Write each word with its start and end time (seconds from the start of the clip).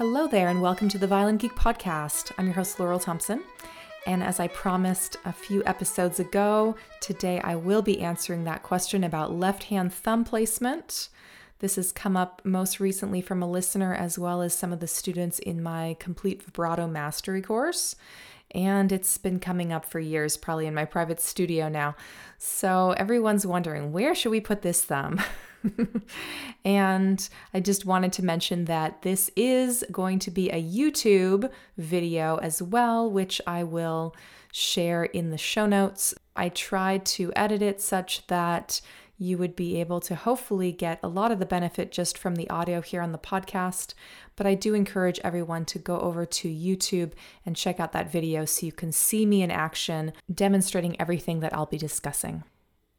Hello 0.00 0.26
there, 0.26 0.48
and 0.48 0.62
welcome 0.62 0.88
to 0.88 0.96
the 0.96 1.06
Violin 1.06 1.36
Geek 1.36 1.54
Podcast. 1.54 2.32
I'm 2.38 2.46
your 2.46 2.54
host, 2.54 2.80
Laurel 2.80 2.98
Thomsen. 2.98 3.42
And 4.06 4.22
as 4.22 4.40
I 4.40 4.48
promised 4.48 5.18
a 5.26 5.32
few 5.34 5.62
episodes 5.66 6.18
ago, 6.18 6.74
today 7.02 7.38
I 7.40 7.56
will 7.56 7.82
be 7.82 8.00
answering 8.00 8.44
that 8.44 8.62
question 8.62 9.04
about 9.04 9.34
left 9.34 9.64
hand 9.64 9.92
thumb 9.92 10.24
placement. 10.24 11.10
This 11.58 11.76
has 11.76 11.92
come 11.92 12.16
up 12.16 12.40
most 12.44 12.80
recently 12.80 13.20
from 13.20 13.42
a 13.42 13.50
listener 13.50 13.94
as 13.94 14.18
well 14.18 14.40
as 14.40 14.56
some 14.56 14.72
of 14.72 14.80
the 14.80 14.86
students 14.86 15.38
in 15.38 15.62
my 15.62 15.96
complete 16.00 16.42
vibrato 16.42 16.86
mastery 16.86 17.42
course. 17.42 17.94
And 18.52 18.90
it's 18.92 19.18
been 19.18 19.38
coming 19.38 19.70
up 19.70 19.84
for 19.84 20.00
years, 20.00 20.38
probably 20.38 20.66
in 20.66 20.72
my 20.72 20.86
private 20.86 21.20
studio 21.20 21.68
now. 21.68 21.94
So 22.38 22.92
everyone's 22.92 23.44
wondering 23.44 23.92
where 23.92 24.14
should 24.14 24.30
we 24.30 24.40
put 24.40 24.62
this 24.62 24.82
thumb? 24.82 25.20
and 26.64 27.28
I 27.52 27.60
just 27.60 27.84
wanted 27.84 28.12
to 28.14 28.24
mention 28.24 28.64
that 28.66 29.02
this 29.02 29.30
is 29.36 29.84
going 29.90 30.18
to 30.20 30.30
be 30.30 30.50
a 30.50 30.62
YouTube 30.62 31.50
video 31.76 32.36
as 32.36 32.62
well, 32.62 33.10
which 33.10 33.40
I 33.46 33.64
will 33.64 34.14
share 34.52 35.04
in 35.04 35.30
the 35.30 35.38
show 35.38 35.66
notes. 35.66 36.14
I 36.36 36.48
tried 36.48 37.04
to 37.06 37.32
edit 37.36 37.62
it 37.62 37.80
such 37.80 38.26
that 38.28 38.80
you 39.18 39.36
would 39.36 39.54
be 39.54 39.78
able 39.78 40.00
to 40.00 40.14
hopefully 40.14 40.72
get 40.72 40.98
a 41.02 41.08
lot 41.08 41.30
of 41.30 41.38
the 41.38 41.46
benefit 41.46 41.92
just 41.92 42.16
from 42.16 42.36
the 42.36 42.48
audio 42.48 42.80
here 42.80 43.02
on 43.02 43.12
the 43.12 43.18
podcast. 43.18 43.92
But 44.34 44.46
I 44.46 44.54
do 44.54 44.72
encourage 44.72 45.20
everyone 45.22 45.66
to 45.66 45.78
go 45.78 46.00
over 46.00 46.24
to 46.24 46.48
YouTube 46.48 47.12
and 47.44 47.54
check 47.54 47.78
out 47.78 47.92
that 47.92 48.10
video 48.10 48.46
so 48.46 48.64
you 48.64 48.72
can 48.72 48.92
see 48.92 49.26
me 49.26 49.42
in 49.42 49.50
action 49.50 50.14
demonstrating 50.32 50.98
everything 50.98 51.40
that 51.40 51.54
I'll 51.54 51.66
be 51.66 51.76
discussing. 51.76 52.44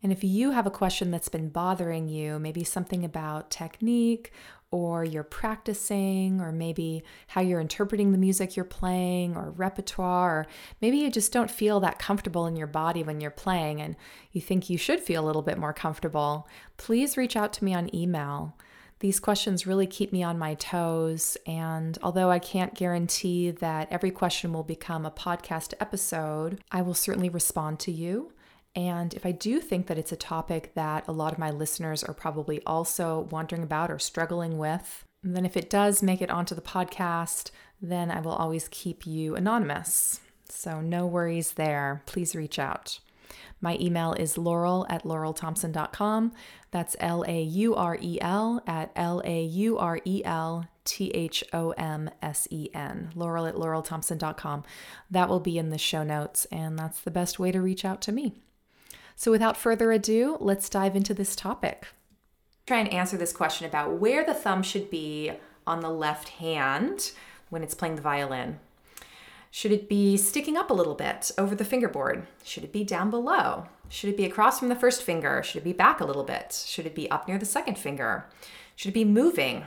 And 0.03 0.11
if 0.11 0.23
you 0.23 0.51
have 0.51 0.65
a 0.65 0.71
question 0.71 1.11
that's 1.11 1.29
been 1.29 1.49
bothering 1.49 2.07
you, 2.07 2.39
maybe 2.39 2.63
something 2.63 3.05
about 3.05 3.51
technique 3.51 4.31
or 4.71 5.03
you're 5.03 5.23
practicing, 5.23 6.39
or 6.39 6.53
maybe 6.53 7.03
how 7.27 7.41
you're 7.41 7.59
interpreting 7.59 8.13
the 8.13 8.17
music 8.17 8.55
you're 8.55 8.63
playing, 8.63 9.35
or 9.35 9.51
repertoire, 9.51 10.39
or 10.39 10.47
maybe 10.79 10.97
you 10.97 11.11
just 11.11 11.33
don't 11.33 11.51
feel 11.51 11.81
that 11.81 11.99
comfortable 11.99 12.45
in 12.45 12.55
your 12.55 12.67
body 12.67 13.03
when 13.03 13.19
you're 13.19 13.29
playing 13.29 13.81
and 13.81 13.97
you 14.31 14.39
think 14.39 14.69
you 14.69 14.77
should 14.77 15.01
feel 15.01 15.25
a 15.25 15.27
little 15.27 15.41
bit 15.41 15.57
more 15.57 15.73
comfortable, 15.73 16.47
please 16.77 17.17
reach 17.17 17.35
out 17.35 17.51
to 17.51 17.65
me 17.65 17.73
on 17.73 17.93
email. 17.93 18.55
These 18.99 19.19
questions 19.19 19.67
really 19.67 19.87
keep 19.87 20.13
me 20.13 20.23
on 20.23 20.39
my 20.39 20.53
toes, 20.53 21.35
and 21.45 21.97
although 22.01 22.31
I 22.31 22.39
can't 22.39 22.73
guarantee 22.73 23.51
that 23.51 23.91
every 23.91 24.11
question 24.11 24.53
will 24.53 24.63
become 24.63 25.05
a 25.05 25.11
podcast 25.11 25.73
episode, 25.81 26.61
I 26.71 26.81
will 26.81 26.93
certainly 26.93 27.27
respond 27.27 27.79
to 27.81 27.91
you. 27.91 28.31
And 28.75 29.13
if 29.13 29.25
I 29.25 29.31
do 29.31 29.59
think 29.59 29.87
that 29.87 29.97
it's 29.97 30.11
a 30.11 30.17
topic 30.17 30.73
that 30.75 31.07
a 31.07 31.11
lot 31.11 31.33
of 31.33 31.39
my 31.39 31.51
listeners 31.51 32.03
are 32.03 32.13
probably 32.13 32.61
also 32.65 33.27
wondering 33.31 33.63
about 33.63 33.91
or 33.91 33.99
struggling 33.99 34.57
with, 34.57 35.03
then 35.23 35.45
if 35.45 35.57
it 35.57 35.69
does 35.69 36.01
make 36.01 36.21
it 36.21 36.31
onto 36.31 36.55
the 36.55 36.61
podcast, 36.61 37.51
then 37.81 38.09
I 38.09 38.21
will 38.21 38.31
always 38.31 38.67
keep 38.69 39.05
you 39.05 39.35
anonymous. 39.35 40.21
So 40.49 40.81
no 40.81 41.05
worries 41.05 41.53
there. 41.53 42.01
Please 42.05 42.35
reach 42.35 42.59
out. 42.59 42.99
My 43.59 43.77
email 43.79 44.13
is 44.13 44.37
laurel 44.37 44.85
at 44.89 45.03
laurelthomsen.com. 45.03 46.33
That's 46.71 46.95
L 46.99 47.23
A 47.27 47.41
U 47.41 47.75
R 47.75 47.97
E 48.01 48.17
L 48.21 48.63
at 48.65 48.91
L 48.95 49.21
A 49.23 49.43
U 49.43 49.77
R 49.77 49.99
E 50.03 50.21
L 50.25 50.67
T 50.83 51.09
H 51.11 51.43
O 51.53 51.71
M 51.71 52.09
S 52.21 52.47
E 52.49 52.69
N. 52.73 53.11
Laurel 53.15 53.45
at 53.45 53.55
laurelthomsen.com. 53.55 54.63
That 55.09 55.29
will 55.29 55.39
be 55.39 55.57
in 55.57 55.69
the 55.69 55.77
show 55.77 56.03
notes, 56.03 56.45
and 56.45 56.77
that's 56.77 57.01
the 57.01 57.11
best 57.11 57.39
way 57.39 57.51
to 57.51 57.61
reach 57.61 57.85
out 57.85 58.01
to 58.01 58.11
me. 58.11 58.33
So, 59.15 59.31
without 59.31 59.57
further 59.57 59.91
ado, 59.91 60.37
let's 60.39 60.69
dive 60.69 60.95
into 60.95 61.13
this 61.13 61.35
topic. 61.35 61.87
Try 62.65 62.79
and 62.79 62.93
answer 62.93 63.17
this 63.17 63.33
question 63.33 63.67
about 63.67 63.93
where 63.93 64.23
the 64.23 64.33
thumb 64.33 64.63
should 64.63 64.89
be 64.89 65.31
on 65.67 65.81
the 65.81 65.89
left 65.89 66.29
hand 66.29 67.11
when 67.49 67.63
it's 67.63 67.75
playing 67.75 67.95
the 67.95 68.01
violin. 68.01 68.59
Should 69.51 69.73
it 69.73 69.89
be 69.89 70.15
sticking 70.15 70.55
up 70.55 70.69
a 70.69 70.73
little 70.73 70.95
bit 70.95 71.31
over 71.37 71.55
the 71.55 71.65
fingerboard? 71.65 72.25
Should 72.43 72.63
it 72.63 72.71
be 72.71 72.85
down 72.85 73.09
below? 73.09 73.65
Should 73.89 74.09
it 74.09 74.15
be 74.17 74.23
across 74.23 74.59
from 74.59 74.69
the 74.69 74.75
first 74.75 75.03
finger? 75.03 75.43
Should 75.43 75.61
it 75.61 75.65
be 75.65 75.73
back 75.73 75.99
a 75.99 76.05
little 76.05 76.23
bit? 76.23 76.63
Should 76.65 76.85
it 76.85 76.95
be 76.95 77.11
up 77.11 77.27
near 77.27 77.37
the 77.37 77.45
second 77.45 77.77
finger? 77.77 78.25
Should 78.77 78.89
it 78.89 78.93
be 78.93 79.03
moving? 79.03 79.65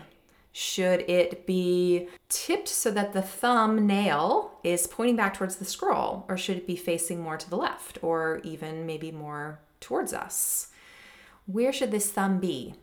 Should 0.57 1.01
it 1.11 1.49
be 1.49 2.07
tipped 2.29 2.69
so 2.69 2.93
that 2.93 3.13
the 3.13 3.23
thumb 3.23 3.89
nail 3.89 4.53
is 4.63 4.87
pointing 4.87 5.17
back 5.17 5.35
towards 5.35 5.57
the 5.57 5.65
scroll? 5.65 6.25
Or 6.29 6.37
should 6.37 6.59
it 6.59 6.67
be 6.67 6.77
facing 6.77 7.21
more 7.21 7.37
to 7.37 7.51
the 7.51 7.57
left 7.57 7.99
or 8.03 8.41
even 8.45 8.87
maybe 8.87 9.11
more 9.11 9.59
towards 9.81 10.13
us? 10.13 10.69
Where 11.47 11.73
should 11.73 11.91
this 11.91 12.09
thumb 12.13 12.39
be? 12.39 12.77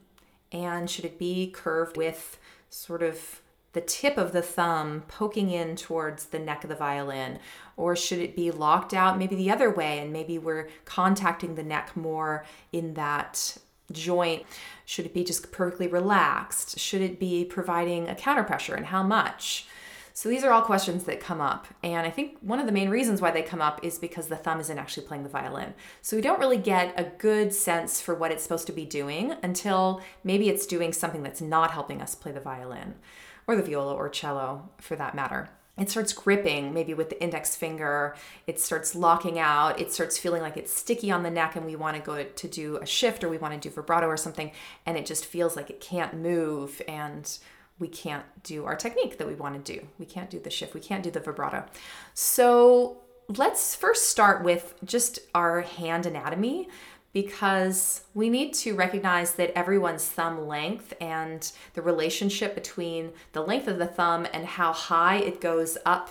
And 0.52 0.90
should 0.90 1.06
it 1.06 1.18
be 1.18 1.50
curved 1.50 1.96
with 1.96 2.38
sort 2.70 3.02
of 3.02 3.40
the 3.72 3.80
tip 3.80 4.18
of 4.18 4.34
the 4.34 4.42
thumb 4.42 5.04
poking 5.08 5.50
in 5.50 5.78
towards 5.78 6.26
the 6.26 6.40
neck 6.40 6.66
of 6.66 6.70
the 6.70 6.76
violin? 6.76 7.40
Or 7.78 7.96
should 7.96 8.20
it 8.20 8.36
be 8.36 8.52
locked 8.52 8.94
out 8.94 9.18
maybe 9.18 9.38
the 9.38 9.50
other 9.50 9.70
way 9.70 10.00
and 10.00 10.12
maybe 10.12 10.38
we're 10.38 10.68
contacting 10.84 11.56
the 11.56 11.64
neck 11.64 11.96
more 11.96 12.46
in 12.74 12.96
that 12.96 13.60
joint? 13.94 14.44
Should 14.86 15.06
it 15.06 15.14
be 15.14 15.24
just 15.24 15.52
perfectly 15.52 15.88
relaxed? 15.88 16.80
Should 16.80 17.02
it 17.02 17.20
be 17.20 17.46
providing 17.46 18.08
a 18.08 18.16
counter 18.16 18.44
pressure 18.44 18.76
and 18.76 18.88
how 18.88 19.04
much? 19.04 19.68
So 20.14 20.28
these 20.28 20.44
are 20.44 20.52
all 20.52 20.62
questions 20.62 21.06
that 21.06 21.22
come 21.22 21.40
up. 21.40 21.68
And 21.84 22.06
I 22.06 22.10
think 22.10 22.38
one 22.42 22.60
of 22.60 22.66
the 22.66 22.72
main 22.72 22.90
reasons 22.90 23.22
why 23.22 23.32
they 23.32 23.42
come 23.42 23.62
up 23.62 23.84
is 23.84 23.98
because 23.98 24.28
the 24.28 24.36
thumb 24.36 24.60
isn't 24.60 24.78
actually 24.78 25.08
playing 25.08 25.24
the 25.24 25.30
violin. 25.30 25.74
So 26.02 26.16
we 26.16 26.22
don't 26.22 26.40
really 26.40 26.58
get 26.58 27.00
a 27.00 27.12
good 27.18 27.54
sense 27.54 28.02
for 28.02 28.14
what 28.14 28.32
it's 28.32 28.44
supposed 28.44 28.68
to 28.68 28.74
be 28.74 28.86
doing 28.86 29.36
until 29.42 30.02
maybe 30.24 30.50
it's 30.50 30.66
doing 30.66 30.92
something 30.92 31.24
that's 31.24 31.42
not 31.42 31.72
helping 31.72 32.02
us 32.02 32.16
play 32.16 32.32
the 32.32 32.42
violin 32.42 32.96
or 33.48 33.56
the 33.56 33.64
viola 33.64 33.94
or 33.94 34.10
cello 34.10 34.70
for 34.80 34.96
that 34.98 35.16
matter 35.16 35.50
it 35.82 35.90
starts 35.90 36.14
gripping 36.14 36.74
maybe 36.74 36.94
with 36.94 37.10
the 37.10 37.22
index 37.22 37.56
finger. 37.56 38.16
It 38.48 38.60
starts 38.60 38.96
locking 38.96 39.40
out. 39.40 39.80
It 39.80 39.92
starts 39.92 40.18
feeling 40.18 40.42
like 40.42 40.58
it's 40.58 40.74
sticky 40.74 41.12
on 41.12 41.24
the 41.24 41.32
neck 41.32 41.56
and 41.56 41.66
we 41.66 41.76
want 41.76 41.98
to 41.98 42.02
go 42.02 42.24
to 42.24 42.48
do 42.48 42.78
a 42.78 42.86
shift 42.86 43.24
or 43.24 43.30
we 43.30 43.38
want 43.38 43.60
to 43.60 43.70
do 43.70 43.74
vibrato 43.74 44.08
or 44.08 44.18
something 44.18 44.52
and 44.86 44.98
it 44.98 45.06
just 45.06 45.26
feels 45.26 45.56
like 45.56 45.70
it 45.70 45.82
can't 45.82 46.14
move 46.14 46.82
and 46.88 47.40
we 47.80 47.88
can't 47.88 48.26
do 48.44 48.66
our 48.66 48.76
technique 48.76 49.18
that 49.18 49.28
we 49.28 49.34
want 49.34 49.66
to 49.66 49.74
do. 49.74 49.88
We 49.98 50.06
can't 50.06 50.30
do 50.30 50.40
the 50.40 50.52
shift. 50.52 50.74
We 50.74 50.82
can't 50.82 51.04
do 51.04 51.10
the 51.10 51.20
vibrato. 51.20 51.66
So 52.14 52.98
let's 53.28 53.76
first 53.76 54.10
start 54.10 54.44
with 54.44 54.76
just 54.86 55.20
our 55.34 55.62
hand 55.62 56.06
anatomy 56.06 56.70
because 57.14 58.04
we 58.14 58.30
need 58.30 58.54
to 58.54 58.76
recognize 58.76 59.34
that 59.34 59.58
everyone's 59.58 60.06
thumb 60.06 60.48
length 60.48 60.94
and 61.02 61.52
the 61.74 61.82
relationship 61.82 62.56
between 62.56 63.12
the 63.34 63.42
length 63.42 63.68
of 63.68 63.78
the 63.78 63.88
thumb 63.88 64.26
and 64.34 64.46
how 64.46 64.72
high 64.72 65.18
it 65.18 65.42
goes 65.42 65.78
up 65.86 66.10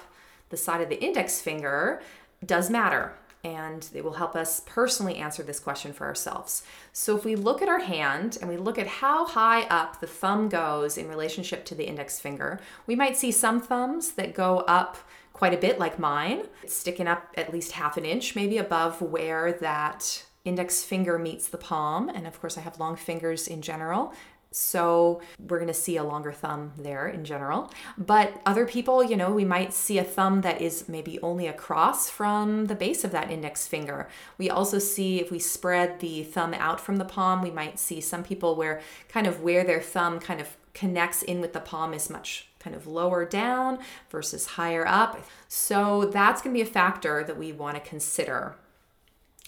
the 0.50 0.56
side 0.56 0.80
of 0.80 0.88
the 0.88 1.02
index 1.02 1.40
finger 1.40 2.02
does 2.44 2.68
matter. 2.68 3.14
And 3.42 3.88
it 3.94 4.04
will 4.04 4.14
help 4.14 4.36
us 4.36 4.60
personally 4.66 5.16
answer 5.16 5.42
this 5.42 5.58
question 5.58 5.94
for 5.94 6.06
ourselves. 6.06 6.62
So, 6.92 7.16
if 7.16 7.24
we 7.24 7.36
look 7.36 7.62
at 7.62 7.70
our 7.70 7.78
hand 7.78 8.36
and 8.38 8.50
we 8.50 8.58
look 8.58 8.78
at 8.78 8.86
how 8.86 9.24
high 9.24 9.62
up 9.62 9.98
the 9.98 10.06
thumb 10.06 10.50
goes 10.50 10.98
in 10.98 11.08
relationship 11.08 11.64
to 11.66 11.74
the 11.74 11.88
index 11.88 12.20
finger, 12.20 12.60
we 12.86 12.94
might 12.94 13.16
see 13.16 13.32
some 13.32 13.58
thumbs 13.58 14.10
that 14.12 14.34
go 14.34 14.58
up 14.60 14.98
quite 15.32 15.54
a 15.54 15.56
bit, 15.56 15.78
like 15.78 15.98
mine, 15.98 16.42
sticking 16.66 17.08
up 17.08 17.32
at 17.34 17.50
least 17.50 17.72
half 17.72 17.96
an 17.96 18.04
inch, 18.04 18.36
maybe 18.36 18.58
above 18.58 19.00
where 19.00 19.54
that 19.54 20.24
index 20.44 20.82
finger 20.82 21.18
meets 21.18 21.48
the 21.48 21.58
palm. 21.58 22.08
And 22.08 22.26
of 22.26 22.40
course, 22.40 22.56
I 22.56 22.62
have 22.62 22.80
long 22.80 22.96
fingers 22.96 23.46
in 23.46 23.62
general. 23.62 24.12
So 24.52 25.20
we're 25.38 25.58
going 25.58 25.68
to 25.68 25.74
see 25.74 25.96
a 25.96 26.02
longer 26.02 26.32
thumb 26.32 26.72
there 26.76 27.06
in 27.06 27.24
general. 27.24 27.70
But 27.96 28.40
other 28.44 28.66
people, 28.66 29.04
you 29.04 29.16
know, 29.16 29.30
we 29.30 29.44
might 29.44 29.72
see 29.72 29.98
a 29.98 30.04
thumb 30.04 30.40
that 30.40 30.60
is 30.60 30.88
maybe 30.88 31.20
only 31.20 31.46
across 31.46 32.10
from 32.10 32.66
the 32.66 32.74
base 32.74 33.04
of 33.04 33.12
that 33.12 33.30
index 33.30 33.68
finger. 33.68 34.08
We 34.38 34.50
also 34.50 34.80
see 34.80 35.20
if 35.20 35.30
we 35.30 35.38
spread 35.38 36.00
the 36.00 36.24
thumb 36.24 36.54
out 36.54 36.80
from 36.80 36.96
the 36.96 37.04
palm, 37.04 37.42
we 37.42 37.50
might 37.52 37.78
see 37.78 38.00
some 38.00 38.24
people 38.24 38.56
where 38.56 38.80
kind 39.08 39.28
of 39.28 39.40
where 39.40 39.62
their 39.62 39.80
thumb 39.80 40.18
kind 40.18 40.40
of 40.40 40.56
connects 40.74 41.22
in 41.22 41.40
with 41.40 41.52
the 41.52 41.60
palm 41.60 41.94
is 41.94 42.10
much 42.10 42.48
kind 42.58 42.74
of 42.74 42.86
lower 42.86 43.24
down 43.24 43.78
versus 44.10 44.46
higher 44.46 44.86
up. 44.86 45.24
So 45.48 46.06
that's 46.06 46.42
going 46.42 46.54
to 46.54 46.58
be 46.58 46.68
a 46.68 46.72
factor 46.72 47.22
that 47.22 47.38
we 47.38 47.52
want 47.52 47.76
to 47.76 47.88
consider 47.88 48.56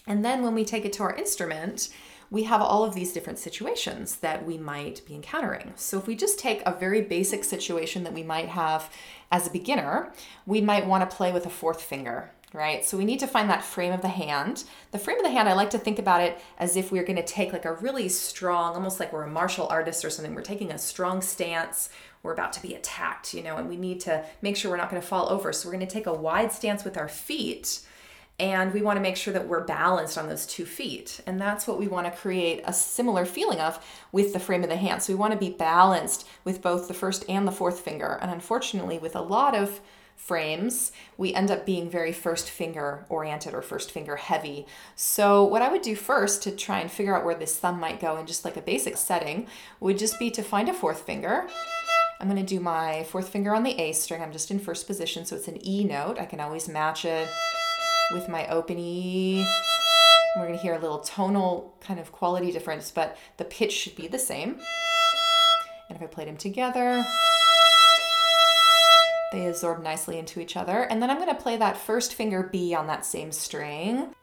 and 0.07 0.23
then 0.23 0.43
when 0.43 0.53
we 0.53 0.65
take 0.65 0.85
it 0.85 0.93
to 0.93 1.03
our 1.03 1.15
instrument, 1.15 1.89
we 2.33 2.43
have 2.43 2.61
all 2.61 2.83
of 2.83 2.95
these 2.95 3.13
different 3.13 3.37
situations 3.37 4.15
that 4.17 4.43
we 4.43 4.57
might 4.57 5.05
be 5.05 5.13
encountering. 5.13 5.71
So, 5.75 5.99
if 5.99 6.07
we 6.07 6.15
just 6.15 6.39
take 6.39 6.63
a 6.65 6.73
very 6.73 7.01
basic 7.01 7.43
situation 7.43 8.03
that 8.03 8.13
we 8.13 8.23
might 8.23 8.47
have 8.47 8.91
as 9.31 9.45
a 9.45 9.51
beginner, 9.51 10.11
we 10.47 10.59
might 10.59 10.87
want 10.87 11.07
to 11.07 11.15
play 11.15 11.31
with 11.31 11.45
a 11.45 11.51
fourth 11.51 11.79
finger, 11.79 12.31
right? 12.51 12.83
So, 12.83 12.97
we 12.97 13.05
need 13.05 13.19
to 13.19 13.27
find 13.27 13.51
that 13.51 13.63
frame 13.63 13.93
of 13.93 14.01
the 14.01 14.07
hand. 14.07 14.63
The 14.89 14.97
frame 14.97 15.17
of 15.17 15.23
the 15.23 15.29
hand, 15.29 15.47
I 15.47 15.53
like 15.53 15.69
to 15.69 15.77
think 15.77 15.99
about 15.99 16.21
it 16.21 16.41
as 16.57 16.75
if 16.75 16.91
we're 16.91 17.03
going 17.03 17.17
to 17.17 17.23
take 17.23 17.53
like 17.53 17.65
a 17.65 17.73
really 17.73 18.09
strong, 18.09 18.73
almost 18.73 18.99
like 18.99 19.13
we're 19.13 19.23
a 19.23 19.29
martial 19.29 19.67
artist 19.67 20.03
or 20.03 20.09
something. 20.09 20.33
We're 20.33 20.41
taking 20.41 20.71
a 20.71 20.79
strong 20.79 21.21
stance. 21.21 21.89
We're 22.23 22.33
about 22.33 22.53
to 22.53 22.63
be 22.63 22.73
attacked, 22.73 23.35
you 23.35 23.43
know, 23.43 23.57
and 23.57 23.69
we 23.69 23.77
need 23.77 23.99
to 24.01 24.25
make 24.41 24.57
sure 24.57 24.71
we're 24.71 24.77
not 24.77 24.89
going 24.89 25.01
to 25.01 25.07
fall 25.07 25.29
over. 25.29 25.53
So, 25.53 25.67
we're 25.69 25.75
going 25.75 25.87
to 25.87 25.93
take 25.93 26.07
a 26.07 26.13
wide 26.13 26.51
stance 26.51 26.83
with 26.83 26.97
our 26.97 27.07
feet 27.07 27.81
and 28.39 28.73
we 28.73 28.81
want 28.81 28.97
to 28.97 29.01
make 29.01 29.15
sure 29.15 29.33
that 29.33 29.47
we're 29.47 29.63
balanced 29.63 30.17
on 30.17 30.27
those 30.27 30.45
two 30.45 30.65
feet. 30.65 31.21
And 31.27 31.39
that's 31.39 31.67
what 31.67 31.77
we 31.77 31.87
want 31.87 32.07
to 32.07 32.19
create 32.19 32.61
a 32.65 32.73
similar 32.73 33.25
feeling 33.25 33.59
of 33.59 33.83
with 34.11 34.33
the 34.33 34.39
frame 34.39 34.63
of 34.63 34.69
the 34.69 34.75
hand. 34.75 35.03
So 35.03 35.13
we 35.13 35.19
want 35.19 35.33
to 35.33 35.39
be 35.39 35.51
balanced 35.51 36.27
with 36.43 36.61
both 36.61 36.87
the 36.87 36.95
first 36.95 37.25
and 37.29 37.47
the 37.47 37.51
fourth 37.51 37.81
finger. 37.81 38.17
And 38.21 38.31
unfortunately, 38.31 38.97
with 38.97 39.15
a 39.15 39.21
lot 39.21 39.55
of 39.55 39.81
frames, 40.15 40.91
we 41.17 41.33
end 41.33 41.51
up 41.51 41.65
being 41.65 41.89
very 41.89 42.11
first 42.11 42.49
finger 42.49 43.05
oriented 43.07 43.53
or 43.53 43.61
first 43.61 43.91
finger 43.91 44.15
heavy. 44.15 44.65
So, 44.95 45.43
what 45.43 45.61
I 45.61 45.69
would 45.69 45.81
do 45.81 45.95
first 45.95 46.43
to 46.43 46.51
try 46.51 46.79
and 46.79 46.89
figure 46.89 47.15
out 47.15 47.25
where 47.25 47.35
this 47.35 47.57
thumb 47.57 47.79
might 47.79 47.99
go 47.99 48.17
in 48.17 48.25
just 48.25 48.45
like 48.45 48.57
a 48.57 48.61
basic 48.61 48.97
setting 48.97 49.47
would 49.79 49.97
just 49.97 50.19
be 50.19 50.31
to 50.31 50.43
find 50.43 50.69
a 50.69 50.73
fourth 50.73 51.01
finger. 51.01 51.47
I'm 52.19 52.29
going 52.29 52.43
to 52.43 52.55
do 52.55 52.59
my 52.59 53.03
fourth 53.03 53.29
finger 53.29 53.53
on 53.53 53.63
the 53.63 53.79
A 53.79 53.91
string. 53.91 54.21
I'm 54.21 54.31
just 54.31 54.49
in 54.49 54.59
first 54.59 54.87
position, 54.87 55.25
so 55.25 55.35
it's 55.35 55.47
an 55.47 55.65
E 55.65 55.83
note. 55.83 56.17
I 56.19 56.25
can 56.25 56.39
always 56.39 56.69
match 56.69 57.05
it 57.05 57.27
with 58.11 58.29
my 58.29 58.47
open 58.47 58.77
E. 58.77 59.45
we're 60.35 60.47
going 60.47 60.57
to 60.57 60.61
hear 60.61 60.73
a 60.73 60.79
little 60.79 60.99
tonal 60.99 61.75
kind 61.81 61.99
of 61.99 62.11
quality 62.11 62.51
difference, 62.51 62.91
but 62.91 63.17
the 63.37 63.45
pitch 63.45 63.71
should 63.71 63.95
be 63.95 64.07
the 64.07 64.19
same. 64.19 64.59
And 65.89 65.97
if 65.97 66.01
I 66.01 66.07
played 66.07 66.27
them 66.27 66.37
together, 66.37 67.05
they 69.31 69.47
absorb 69.47 69.81
nicely 69.83 70.17
into 70.17 70.39
each 70.39 70.55
other. 70.55 70.83
And 70.83 71.01
then 71.01 71.09
I'm 71.09 71.17
going 71.17 71.29
to 71.29 71.41
play 71.41 71.57
that 71.57 71.77
first 71.77 72.13
finger 72.13 72.49
B 72.51 72.73
on 72.73 72.87
that 72.87 73.05
same 73.05 73.31
string. 73.31 74.13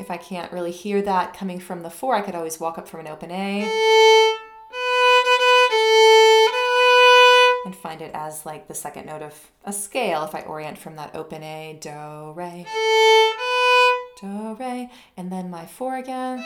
If 0.00 0.10
I 0.10 0.16
can't 0.16 0.52
really 0.52 0.70
hear 0.70 1.02
that 1.02 1.34
coming 1.34 1.60
from 1.60 1.82
the 1.82 1.90
four, 1.90 2.16
I 2.16 2.22
could 2.22 2.34
always 2.34 2.58
walk 2.58 2.78
up 2.78 2.88
from 2.88 3.00
an 3.00 3.08
open 3.08 3.30
A 3.30 4.19
find 8.00 8.10
it 8.10 8.14
as 8.14 8.46
like 8.46 8.68
the 8.68 8.74
second 8.74 9.06
note 9.06 9.22
of 9.22 9.50
a 9.64 9.72
scale 9.72 10.24
if 10.24 10.34
I 10.34 10.40
orient 10.42 10.78
from 10.78 10.96
that 10.96 11.14
open 11.14 11.42
A, 11.42 11.76
do, 11.80 12.32
re, 12.34 12.66
do, 14.20 14.56
re, 14.58 14.90
and 15.16 15.30
then 15.30 15.50
my 15.50 15.66
four 15.66 15.96
again. 15.96 16.44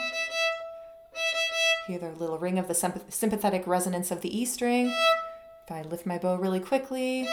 Hear 1.87 1.99
the 1.99 2.11
little 2.11 2.39
ring 2.39 2.59
of 2.59 2.67
the 2.67 2.73
sympathetic 3.09 3.67
resonance 3.67 4.11
of 4.11 4.21
the 4.21 4.37
E 4.37 4.45
string. 4.45 4.87
If 5.65 5.71
I 5.71 5.81
lift 5.83 6.05
my 6.05 6.17
bow 6.17 6.35
really 6.35 6.59
quickly, 6.59 7.27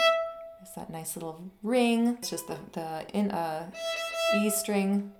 it's 0.61 0.71
that 0.75 0.89
nice 0.89 1.15
little 1.15 1.51
ring. 1.61 2.17
It's 2.19 2.29
just 2.29 2.47
the, 2.47 2.57
the 2.73 3.05
in, 3.13 3.31
uh, 3.31 3.71
E 4.37 4.49
string 4.49 5.11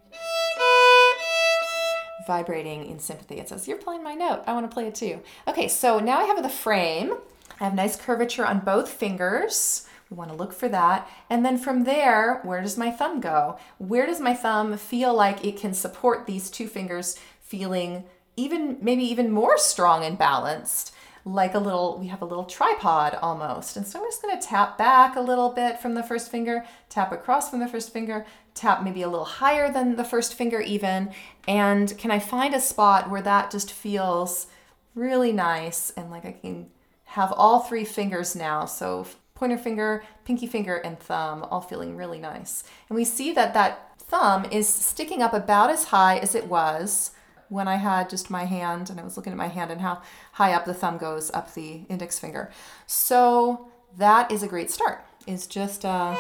vibrating 2.26 2.86
in 2.86 3.00
sympathy. 3.00 3.40
It 3.40 3.50
says, 3.50 3.68
You're 3.68 3.78
playing 3.78 4.04
my 4.04 4.14
note. 4.14 4.44
I 4.48 4.54
want 4.54 4.70
to 4.70 4.74
play 4.74 4.88
it 4.88 4.96
too. 4.96 5.20
Okay, 5.48 5.68
so 5.68 6.00
now 6.00 6.20
I 6.20 6.26
have 6.26 6.42
the 6.42 6.50
frame. 6.50 7.16
I 7.60 7.66
have 7.66 7.74
nice 7.74 7.96
curvature 7.96 8.46
on 8.46 8.60
both 8.60 8.90
fingers. 8.90 9.88
We 10.10 10.18
want 10.18 10.30
to 10.32 10.36
look 10.36 10.54
for 10.54 10.70
that. 10.70 11.10
And 11.30 11.46
then 11.46 11.58
from 11.58 11.86
there, 11.86 12.40
where 12.44 12.62
does 12.62 12.78
my 12.78 12.92
thumb 12.92 13.20
go? 13.20 13.58
Where 13.78 14.06
does 14.06 14.20
my 14.20 14.34
thumb 14.34 14.78
feel 14.78 15.14
like 15.14 15.46
it 15.46 15.58
can 15.58 15.74
support 15.74 16.26
these 16.26 16.50
two 16.50 16.68
fingers 16.68 17.18
feeling 17.42 18.04
even 18.36 18.78
maybe 18.82 19.04
even 19.04 19.32
more 19.32 19.58
strong 19.58 20.04
and 20.04 20.18
balanced? 20.18 20.94
like 21.26 21.54
a 21.54 21.60
little, 21.60 21.98
we 22.00 22.08
have 22.08 22.22
a 22.22 22.26
little 22.26 22.44
tripod 22.44 23.18
almost. 23.22 23.78
And 23.78 23.88
so 23.88 24.00
I'm 24.00 24.06
just 24.06 24.22
going 24.22 24.38
to 24.38 24.46
tap 24.46 24.78
back 24.78 25.16
a 25.16 25.22
little 25.22 25.50
bit 25.50 25.80
from 25.80 25.94
the 25.94 26.04
first 26.04 26.30
finger, 26.30 26.66
tap 26.90 27.12
across 27.12 27.50
from 27.50 27.60
the 27.60 27.68
first 27.68 27.94
finger, 27.94 28.26
tap 28.54 28.84
maybe 28.84 29.02
a 29.02 29.10
little 29.10 29.26
higher 29.26 29.72
than 29.72 29.96
the 29.96 30.04
first 30.04 30.34
finger 30.34 30.60
even. 30.60 31.12
And 31.48 31.98
can 31.98 32.12
I 32.12 32.20
find 32.20 32.54
a 32.54 32.60
spot 32.60 33.10
where 33.10 33.22
that 33.22 33.52
just 33.52 33.72
feels 33.72 34.48
really 34.96 35.32
nice 35.32 35.92
and 35.92 36.12
like 36.12 36.26
I 36.26 36.34
can 36.34 36.68
have 37.14 37.32
all 37.32 37.60
three 37.60 37.86
fingers 37.86 38.36
now. 38.36 38.66
So 38.66 39.06
pointer 39.36 39.58
finger, 39.60 40.04
pinky 40.26 40.48
finger, 40.48 40.78
and 40.78 41.00
thumb 41.00 41.44
all 41.44 41.62
feeling 41.62 41.96
really 41.96 42.18
nice. 42.18 42.64
And 42.90 42.96
we 42.96 43.06
see 43.06 43.32
that 43.34 43.54
that 43.54 44.00
thumb 44.00 44.46
is 44.46 44.68
sticking 44.68 45.22
up 45.22 45.32
about 45.32 45.70
as 45.70 45.86
high 45.86 46.18
as 46.18 46.34
it 46.34 46.48
was 46.48 47.12
when 47.50 47.68
I 47.68 47.76
had 47.76 48.10
just 48.10 48.32
my 48.32 48.46
hand 48.46 48.90
and 48.90 49.00
I 49.00 49.04
was 49.04 49.16
looking 49.16 49.32
at 49.32 49.38
my 49.38 49.48
hand 49.48 49.70
and 49.70 49.80
how 49.80 50.02
high 50.32 50.54
up 50.54 50.66
the 50.66 50.74
thumb 50.74 50.98
goes 50.98 51.30
up 51.36 51.54
the 51.54 51.82
index 51.88 52.18
finger. 52.18 52.50
So 52.88 53.68
that 53.96 54.32
is 54.32 54.42
a 54.42 54.48
great 54.48 54.72
start. 54.72 55.06
Is 55.28 55.46
just 55.46 55.86
uh, 55.86 56.18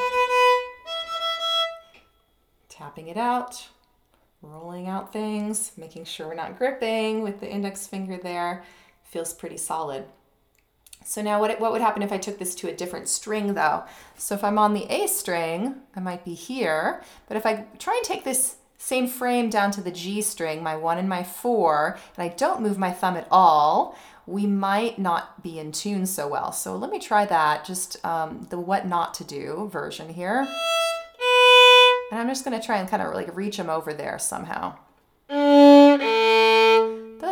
tapping 2.69 3.07
it 3.07 3.17
out, 3.17 3.67
rolling 4.43 4.87
out 4.87 5.11
things, 5.11 5.71
making 5.75 6.05
sure 6.05 6.27
we're 6.27 6.35
not 6.35 6.59
gripping 6.59 7.23
with 7.23 7.39
the 7.39 7.49
index 7.49 7.87
finger 7.87 8.17
there. 8.21 8.63
Feels 9.05 9.33
pretty 9.33 9.57
solid. 9.57 10.05
So 11.05 11.21
now 11.21 11.39
what, 11.39 11.59
what 11.59 11.71
would 11.71 11.81
happen 11.81 12.01
if 12.03 12.11
I 12.11 12.17
took 12.17 12.39
this 12.39 12.55
to 12.55 12.69
a 12.69 12.73
different 12.73 13.07
string 13.07 13.53
though? 13.53 13.83
So 14.17 14.35
if 14.35 14.43
I'm 14.43 14.57
on 14.57 14.73
the 14.73 14.85
A 14.91 15.07
string, 15.07 15.75
I 15.95 15.99
might 15.99 16.25
be 16.25 16.33
here, 16.33 17.03
but 17.27 17.37
if 17.37 17.45
I 17.45 17.65
try 17.79 17.95
and 17.95 18.03
take 18.05 18.23
this 18.23 18.57
same 18.77 19.07
frame 19.07 19.49
down 19.49 19.71
to 19.71 19.81
the 19.81 19.91
G 19.91 20.21
string, 20.21 20.61
my 20.61 20.75
one 20.75 20.97
and 20.97 21.07
my 21.07 21.23
four, 21.23 21.97
and 22.17 22.23
I 22.23 22.35
don't 22.35 22.61
move 22.61 22.77
my 22.77 22.91
thumb 22.91 23.15
at 23.15 23.27
all, 23.31 23.97
we 24.25 24.45
might 24.45 24.99
not 24.99 25.41
be 25.43 25.59
in 25.59 25.71
tune 25.71 26.05
so 26.05 26.27
well. 26.27 26.51
So 26.51 26.75
let 26.75 26.91
me 26.91 26.99
try 26.99 27.25
that, 27.25 27.65
just 27.65 28.03
um, 28.05 28.47
the 28.49 28.59
what 28.59 28.87
not 28.87 29.13
to 29.15 29.23
do 29.23 29.69
version 29.71 30.09
here. 30.09 30.47
And 32.11 32.21
I'm 32.21 32.27
just 32.27 32.43
gonna 32.43 32.61
try 32.61 32.77
and 32.77 32.89
kind 32.89 33.01
of 33.01 33.13
like 33.13 33.35
reach 33.35 33.57
them 33.57 33.69
over 33.69 33.93
there 33.93 34.19
somehow. 34.19 34.77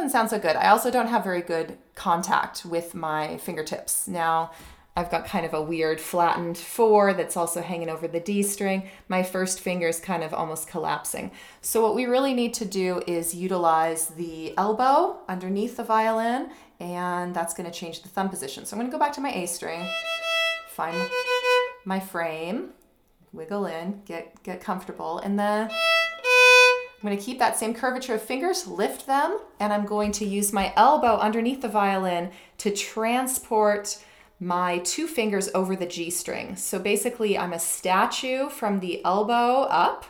Doesn't 0.02 0.14
sound 0.14 0.32
so 0.32 0.40
good. 0.40 0.56
I 0.56 0.70
also 0.70 0.90
don't 0.90 1.10
have 1.10 1.24
very 1.24 1.44
good 1.44 1.78
contact 1.94 2.66
with 2.66 2.96
my 2.96 3.38
fingertips. 3.38 4.08
Now, 4.08 4.50
I've 4.96 5.12
got 5.12 5.28
kind 5.28 5.46
of 5.46 5.54
a 5.54 5.62
weird 5.62 6.02
flattened 6.02 6.58
four 6.58 7.14
that's 7.14 7.38
also 7.38 7.62
hanging 7.62 7.88
over 7.88 8.08
the 8.08 8.20
D 8.20 8.42
string. 8.42 8.90
My 9.10 9.22
first 9.22 9.60
finger 9.60 9.88
is 9.88 10.00
kind 10.00 10.24
of 10.24 10.34
almost 10.34 10.68
collapsing. 10.68 11.30
So 11.62 11.84
what 11.84 11.94
we 11.94 12.08
really 12.08 12.34
need 12.34 12.56
to 12.56 12.66
do 12.66 13.04
is 13.06 13.36
utilize 13.36 14.08
the 14.08 14.58
elbow 14.58 15.20
underneath 15.30 15.78
the 15.78 15.84
violin 15.84 16.50
and 16.80 17.36
that's 17.36 17.54
gonna 17.54 17.70
change 17.70 18.02
the 18.02 18.10
thumb 18.10 18.30
position. 18.30 18.66
So 18.66 18.76
I'm 18.76 18.82
gonna 18.82 18.92
go 18.92 18.98
back 18.98 19.14
to 19.14 19.22
my 19.22 19.32
A 19.32 19.46
string, 19.46 19.88
find 20.70 20.98
my 21.86 22.00
frame, 22.00 22.72
wiggle 23.34 23.68
in, 23.68 24.02
get, 24.06 24.42
get 24.42 24.62
comfortable, 24.62 25.20
and 25.20 25.38
then 25.38 25.70
I'm 27.02 27.08
going 27.08 27.18
to 27.18 27.24
keep 27.24 27.40
that 27.40 27.58
same 27.58 27.74
curvature 27.74 28.14
of 28.14 28.22
fingers, 28.22 28.68
lift 28.68 29.08
them, 29.08 29.40
and 29.60 29.74
I'm 29.74 29.88
going 29.88 30.12
to 30.14 30.26
use 30.26 30.54
my 30.54 30.72
elbow 30.76 31.18
underneath 31.18 31.64
the 31.64 31.68
violin 31.68 32.30
to 32.60 32.70
transport 32.70 33.98
my 34.40 34.78
two 34.80 35.08
fingers 35.08 35.50
over 35.56 35.76
the 35.76 35.88
G 35.88 36.12
string. 36.12 36.56
So 36.56 36.78
basically, 36.78 37.36
I'm 37.36 37.54
a 37.54 37.60
statue 37.60 38.50
from 38.50 38.82
the 38.82 39.04
elbow 39.04 39.64
up, 39.64 40.06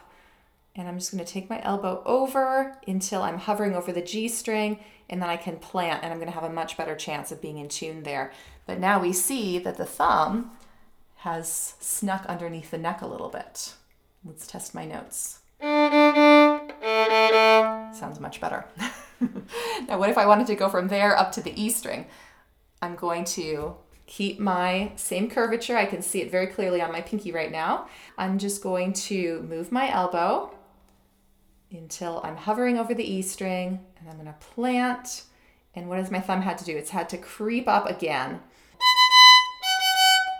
and 0.75 0.89
I'm 0.89 0.97
just 0.97 1.13
going 1.13 1.23
to 1.23 1.31
take 1.31 1.49
my 1.49 1.63
elbow 1.63 2.01
over 2.05 2.75
until 2.85 3.21
I'm 3.21 3.37
hovering 3.37 3.73
over 3.73 3.93
the 3.93 4.01
G 4.01 4.27
string, 4.27 4.77
and 5.09 5.21
then 5.21 5.29
I 5.29 5.37
can 5.37 5.57
plant, 5.57 6.03
and 6.03 6.11
I'm 6.11 6.19
going 6.19 6.31
to 6.31 6.37
have 6.37 6.49
a 6.49 6.53
much 6.53 6.75
better 6.75 6.95
chance 6.95 7.31
of 7.31 7.41
being 7.41 7.57
in 7.57 7.69
tune 7.69 8.03
there. 8.03 8.33
But 8.65 8.79
now 8.79 9.01
we 9.01 9.13
see 9.13 9.59
that 9.59 9.77
the 9.77 9.85
thumb 9.85 10.51
has 11.19 11.75
snuck 11.79 12.25
underneath 12.25 12.71
the 12.71 12.77
neck 12.77 13.01
a 13.01 13.07
little 13.07 13.29
bit. 13.29 13.75
Let's 14.25 14.45
test 14.45 14.75
my 14.75 14.83
notes. 14.83 15.39
Sounds 17.93 18.19
much 18.19 18.39
better. 18.39 18.65
now, 19.87 19.99
what 19.99 20.09
if 20.09 20.17
I 20.17 20.25
wanted 20.25 20.47
to 20.47 20.55
go 20.55 20.69
from 20.69 20.87
there 20.87 21.17
up 21.17 21.31
to 21.33 21.41
the 21.41 21.59
E 21.61 21.69
string? 21.69 22.05
I'm 22.81 22.95
going 22.95 23.25
to 23.25 23.75
keep 24.07 24.39
my 24.39 24.91
same 24.95 25.29
curvature. 25.29 25.77
I 25.77 25.85
can 25.85 26.01
see 26.01 26.21
it 26.21 26.31
very 26.31 26.47
clearly 26.47 26.81
on 26.81 26.91
my 26.91 27.01
pinky 27.01 27.31
right 27.31 27.51
now. 27.51 27.87
I'm 28.17 28.37
just 28.37 28.63
going 28.63 28.93
to 28.93 29.41
move 29.41 29.71
my 29.71 29.91
elbow 29.91 30.55
until 31.69 32.21
I'm 32.23 32.37
hovering 32.37 32.77
over 32.77 32.93
the 32.93 33.03
E 33.03 33.21
string 33.21 33.79
and 33.99 34.09
I'm 34.09 34.15
going 34.15 34.27
to 34.27 34.33
plant. 34.39 35.23
And 35.75 35.89
what 35.89 35.99
has 35.99 36.11
my 36.11 36.19
thumb 36.19 36.41
had 36.41 36.57
to 36.59 36.65
do? 36.65 36.75
It's 36.75 36.89
had 36.91 37.09
to 37.09 37.17
creep 37.17 37.67
up 37.67 37.89
again. 37.89 38.39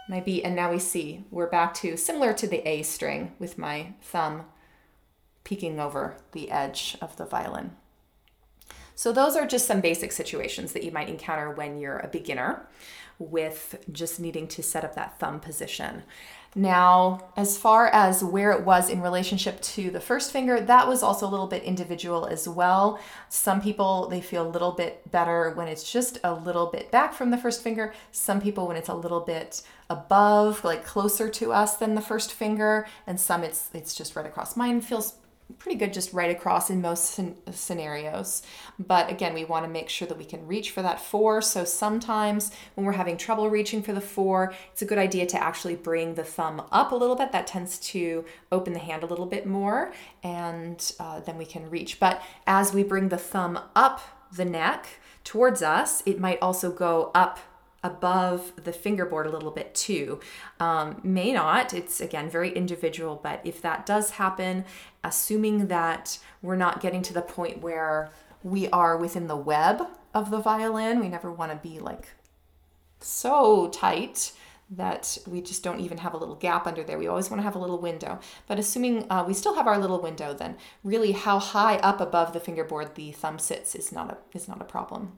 My 0.09 0.19
B, 0.19 0.43
and 0.43 0.55
now 0.55 0.71
we 0.71 0.79
see 0.79 1.23
we're 1.31 1.47
back 1.47 1.73
to 1.75 1.95
similar 1.95 2.33
to 2.33 2.47
the 2.47 2.67
A 2.67 2.83
string 2.83 3.33
with 3.39 3.57
my 3.57 3.93
thumb 4.01 4.45
peeking 5.43 5.79
over 5.79 6.17
the 6.31 6.51
edge 6.51 6.97
of 7.01 7.15
the 7.17 7.25
violin. 7.25 7.75
So, 8.95 9.11
those 9.11 9.35
are 9.35 9.47
just 9.47 9.65
some 9.65 9.81
basic 9.81 10.11
situations 10.11 10.73
that 10.73 10.83
you 10.83 10.91
might 10.91 11.09
encounter 11.09 11.49
when 11.51 11.79
you're 11.79 11.99
a 11.99 12.07
beginner 12.07 12.67
with 13.17 13.83
just 13.91 14.19
needing 14.19 14.47
to 14.47 14.63
set 14.63 14.83
up 14.83 14.95
that 14.95 15.19
thumb 15.19 15.39
position. 15.39 16.03
Now, 16.53 17.29
as 17.37 17.57
far 17.57 17.87
as 17.87 18.23
where 18.23 18.51
it 18.51 18.65
was 18.65 18.89
in 18.89 19.01
relationship 19.01 19.61
to 19.61 19.89
the 19.89 20.01
first 20.01 20.33
finger, 20.33 20.59
that 20.59 20.85
was 20.85 21.01
also 21.01 21.25
a 21.25 21.29
little 21.31 21.47
bit 21.47 21.63
individual 21.63 22.25
as 22.25 22.47
well. 22.47 22.99
Some 23.29 23.61
people 23.61 24.09
they 24.09 24.19
feel 24.19 24.45
a 24.45 24.49
little 24.49 24.73
bit 24.73 25.09
better 25.09 25.51
when 25.51 25.69
it's 25.69 25.89
just 25.89 26.17
a 26.25 26.33
little 26.33 26.65
bit 26.65 26.91
back 26.91 27.13
from 27.13 27.31
the 27.31 27.37
first 27.37 27.63
finger. 27.63 27.93
Some 28.11 28.41
people 28.41 28.67
when 28.67 28.75
it's 28.75 28.89
a 28.89 28.93
little 28.93 29.21
bit 29.21 29.61
above, 29.89 30.65
like 30.65 30.83
closer 30.83 31.29
to 31.29 31.53
us 31.53 31.77
than 31.77 31.95
the 31.95 32.01
first 32.01 32.33
finger, 32.33 32.85
and 33.07 33.17
some 33.17 33.43
it's 33.43 33.69
it's 33.73 33.95
just 33.95 34.17
right 34.17 34.25
across. 34.25 34.57
Mine 34.57 34.81
feels 34.81 35.13
pretty 35.59 35.77
good 35.77 35.93
just 35.93 36.13
right 36.13 36.31
across 36.31 36.69
in 36.69 36.81
most 36.81 37.19
scenarios. 37.51 38.41
But 38.79 39.09
again, 39.09 39.33
we 39.33 39.45
want 39.45 39.65
to 39.65 39.71
make 39.71 39.89
sure 39.89 40.07
that 40.07 40.17
we 40.17 40.25
can 40.25 40.47
reach 40.47 40.71
for 40.71 40.81
that 40.81 40.99
four. 41.01 41.41
So 41.41 41.63
sometimes 41.63 42.51
when 42.75 42.85
we're 42.85 42.93
having 42.93 43.17
trouble 43.17 43.49
reaching 43.49 43.81
for 43.81 43.93
the 43.93 44.01
four, 44.01 44.53
it's 44.71 44.81
a 44.81 44.85
good 44.85 44.97
idea 44.97 45.25
to 45.27 45.41
actually 45.41 45.75
bring 45.75 46.15
the 46.15 46.23
thumb 46.23 46.63
up 46.71 46.91
a 46.91 46.95
little 46.95 47.15
bit. 47.15 47.31
That 47.31 47.47
tends 47.47 47.79
to 47.79 48.25
open 48.51 48.73
the 48.73 48.79
hand 48.79 49.03
a 49.03 49.07
little 49.07 49.25
bit 49.25 49.45
more, 49.45 49.93
and 50.23 50.91
uh, 50.99 51.19
then 51.21 51.37
we 51.37 51.45
can 51.45 51.69
reach. 51.69 51.99
But 51.99 52.21
as 52.47 52.73
we 52.73 52.83
bring 52.83 53.09
the 53.09 53.17
thumb 53.17 53.59
up 53.75 54.01
the 54.31 54.45
neck 54.45 54.87
towards 55.23 55.61
us, 55.61 56.01
it 56.05 56.19
might 56.19 56.39
also 56.41 56.71
go 56.71 57.11
up 57.13 57.39
above 57.83 58.53
the 58.63 58.71
fingerboard 58.71 59.25
a 59.25 59.31
little 59.31 59.51
bit 59.51 59.73
too. 59.73 60.19
Um, 60.59 60.99
may 61.03 61.33
not, 61.33 61.73
it's 61.73 61.99
again 61.99 62.29
very 62.29 62.51
individual, 62.51 63.19
but 63.21 63.41
if 63.43 63.61
that 63.61 63.85
does 63.85 64.11
happen, 64.11 64.65
assuming 65.03 65.67
that 65.67 66.19
we're 66.41 66.55
not 66.55 66.81
getting 66.81 67.01
to 67.03 67.13
the 67.13 67.21
point 67.21 67.61
where 67.61 68.11
we 68.43 68.67
are 68.69 68.97
within 68.97 69.27
the 69.27 69.35
web 69.35 69.87
of 70.13 70.31
the 70.31 70.39
violin, 70.39 70.99
we 70.99 71.09
never 71.09 71.31
want 71.31 71.51
to 71.51 71.57
be 71.57 71.79
like 71.79 72.09
so 72.99 73.67
tight 73.69 74.31
that 74.71 75.17
we 75.27 75.41
just 75.41 75.63
don't 75.63 75.81
even 75.81 75.97
have 75.97 76.13
a 76.13 76.17
little 76.17 76.35
gap 76.35 76.65
under 76.65 76.81
there. 76.81 76.97
We 76.97 77.07
always 77.07 77.29
want 77.29 77.39
to 77.39 77.43
have 77.43 77.55
a 77.55 77.59
little 77.59 77.77
window. 77.77 78.19
But 78.47 78.57
assuming 78.57 79.05
uh, 79.09 79.25
we 79.27 79.33
still 79.33 79.55
have 79.55 79.67
our 79.67 79.77
little 79.77 80.01
window, 80.01 80.33
then 80.33 80.55
really 80.83 81.11
how 81.11 81.39
high 81.39 81.75
up 81.77 81.99
above 81.99 82.31
the 82.31 82.39
fingerboard 82.39 82.95
the 82.95 83.11
thumb 83.11 83.37
sits 83.37 83.75
is 83.75 83.91
not 83.91 84.09
a 84.11 84.17
is 84.37 84.47
not 84.47 84.61
a 84.61 84.65
problem. 84.65 85.17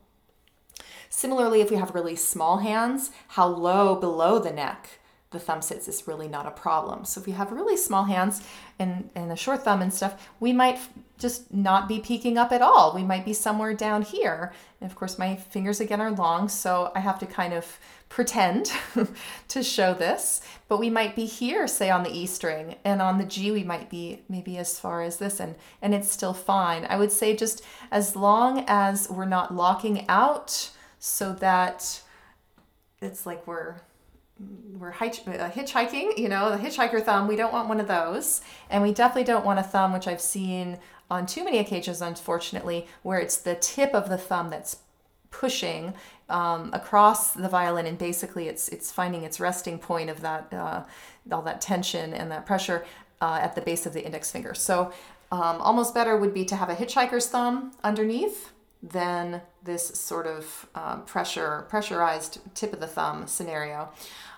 Similarly, 1.16 1.62
if 1.62 1.70
we 1.70 1.78
have 1.78 1.94
really 1.94 2.16
small 2.16 2.58
hands, 2.58 3.12
how 3.30 3.46
low 3.46 3.96
below 3.96 4.40
the 4.40 4.52
neck 4.52 5.00
the 5.30 5.38
thumb 5.38 5.62
sits 5.62 5.88
is 5.88 6.08
really 6.08 6.28
not 6.28 6.48
a 6.48 6.52
problem. 6.52 7.06
So 7.06 7.22
if 7.22 7.28
we 7.28 7.34
have 7.34 7.52
really 7.52 7.78
small 7.78 8.06
hands 8.06 8.42
and, 8.80 9.12
and 9.14 9.32
a 9.32 9.36
short 9.36 9.64
thumb 9.64 9.84
and 9.84 9.94
stuff, 9.94 10.28
we 10.40 10.54
might 10.54 10.80
just 11.20 11.54
not 11.54 11.88
be 11.88 12.00
peeking 12.00 12.40
up 12.40 12.52
at 12.52 12.64
all. 12.64 12.96
We 12.96 13.04
might 13.04 13.26
be 13.26 13.34
somewhere 13.34 13.76
down 13.76 14.02
here. 14.02 14.54
And 14.82 14.90
of 14.90 14.98
course, 14.98 15.20
my 15.20 15.36
fingers 15.36 15.80
again 15.80 16.02
are 16.02 16.10
long, 16.10 16.50
so 16.50 16.92
I 16.96 17.00
have 17.00 17.20
to 17.20 17.28
kind 17.28 17.54
of 17.54 17.78
pretend 18.10 18.72
to 19.50 19.62
show 19.62 19.94
this. 19.94 20.42
But 20.68 20.80
we 20.80 20.90
might 20.90 21.16
be 21.16 21.26
here, 21.26 21.68
say 21.68 21.92
on 21.92 22.02
the 22.02 22.12
E 22.12 22.26
string, 22.26 22.76
and 22.84 23.04
on 23.04 23.20
the 23.20 23.26
G 23.26 23.52
we 23.52 23.64
might 23.64 23.92
be 23.92 24.24
maybe 24.30 24.58
as 24.58 24.80
far 24.80 25.04
as 25.04 25.18
this, 25.18 25.40
and, 25.40 25.54
and 25.80 25.94
it's 25.94 26.12
still 26.12 26.34
fine. 26.34 26.88
I 26.90 26.98
would 26.98 27.12
say 27.12 27.36
just 27.36 27.64
as 27.92 28.16
long 28.16 28.66
as 28.68 29.08
we're 29.12 29.26
not 29.26 29.54
locking 29.54 30.10
out 30.10 30.72
so 31.06 31.34
that 31.34 32.02
it's 33.02 33.26
like 33.26 33.46
we're 33.46 33.76
we're 34.80 34.92
hitch- 34.92 35.28
uh, 35.28 35.50
hitchhiking, 35.50 36.18
you 36.18 36.30
know, 36.30 36.50
the 36.50 36.58
hitchhiker 36.58 37.04
thumb. 37.04 37.28
We 37.28 37.36
don't 37.36 37.52
want 37.52 37.68
one 37.68 37.82
of 37.82 37.90
those. 37.90 38.40
And 38.70 38.82
we 38.82 38.94
definitely 38.94 39.26
don't 39.26 39.46
want 39.46 39.60
a 39.60 39.64
thumb, 39.64 39.92
which 39.92 40.08
I've 40.08 40.22
seen 40.22 40.80
on 41.12 41.26
too 41.26 41.44
many 41.44 41.58
occasions, 41.60 42.02
unfortunately, 42.02 42.88
where 43.02 43.20
it's 43.20 43.36
the 43.36 43.56
tip 43.56 43.94
of 43.94 44.08
the 44.08 44.18
thumb 44.18 44.50
that's 44.50 44.78
pushing 45.30 45.94
um, 46.30 46.70
across 46.72 47.34
the 47.34 47.50
violin, 47.50 47.86
and 47.86 47.98
basically 47.98 48.48
it's 48.48 48.70
it's 48.70 48.90
finding 48.90 49.24
its 49.24 49.42
resting 49.42 49.80
point 49.80 50.10
of 50.10 50.22
that 50.22 50.54
uh, 50.54 50.84
all 51.34 51.42
that 51.42 51.60
tension 51.60 52.14
and 52.14 52.32
that 52.32 52.46
pressure 52.46 52.86
uh, 53.22 53.40
at 53.42 53.56
the 53.56 53.62
base 53.62 53.86
of 53.86 53.92
the 53.92 54.06
index 54.06 54.32
finger. 54.32 54.54
So 54.54 54.94
um, 55.34 55.58
almost 55.60 55.94
better 55.94 56.16
would 56.16 56.34
be 56.34 56.46
to 56.46 56.56
have 56.56 56.70
a 56.70 56.76
hitchhiker's 56.76 57.28
thumb 57.28 57.74
underneath 57.84 58.53
than 58.84 59.42
this 59.64 59.88
sort 59.88 60.28
of 60.28 60.68
um, 60.76 61.06
pressure 61.06 61.66
pressurized 61.70 62.40
tip 62.54 62.74
of 62.74 62.82
the 62.82 62.88
thumb 62.88 63.26
scenario. 63.28 63.90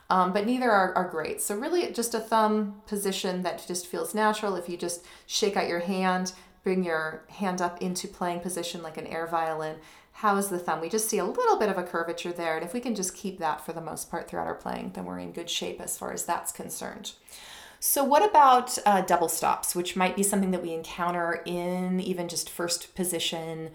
Um, 0.08 0.34
but 0.34 0.46
neither 0.46 0.70
are, 0.72 0.94
are 0.94 1.10
great. 1.10 1.42
So 1.42 1.56
really 1.56 1.92
just 1.92 2.14
a 2.14 2.20
thumb 2.20 2.82
position 2.86 3.42
that 3.42 3.66
just 3.68 3.88
feels 3.88 4.14
natural. 4.14 4.56
If 4.56 4.70
you 4.70 4.78
just 4.78 5.04
shake 5.26 5.58
out 5.58 5.68
your 5.68 5.80
hand, 5.80 6.34
bring 6.64 6.84
your 6.84 7.24
hand 7.30 7.60
up 7.60 7.82
into 7.82 8.08
playing 8.08 8.42
position 8.42 8.84
like 8.84 8.98
an 8.98 9.08
air 9.08 9.26
violin, 9.26 9.78
how 10.12 10.38
is 10.38 10.48
the 10.48 10.60
thumb? 10.60 10.80
We 10.80 10.90
just 10.90 11.10
see 11.10 11.18
a 11.18 11.26
little 11.26 11.58
bit 11.58 11.70
of 11.70 11.78
a 11.78 11.84
curvature 11.84 12.32
there. 12.32 12.56
And 12.56 12.64
if 12.64 12.74
we 12.74 12.80
can 12.80 12.96
just 12.96 13.16
keep 13.16 13.40
that 13.40 13.66
for 13.66 13.74
the 13.74 13.82
most 13.82 14.10
part 14.10 14.30
throughout 14.30 14.48
our 14.48 14.56
playing, 14.56 14.92
then 14.94 15.06
we're 15.06 15.20
in 15.20 15.32
good 15.32 15.50
shape 15.50 15.82
as 15.82 15.98
far 15.98 16.14
as 16.14 16.24
that's 16.24 16.52
concerned. 16.52 17.12
So, 17.80 18.04
what 18.04 18.28
about 18.28 18.78
uh, 18.86 19.02
double 19.02 19.28
stops, 19.28 19.76
which 19.76 19.96
might 19.96 20.16
be 20.16 20.24
something 20.24 20.52
that 20.52 20.64
we 20.64 20.74
encounter 20.74 21.44
in 21.46 22.00
even 22.00 22.28
just 22.28 22.50
first 22.50 22.96
position 22.96 23.72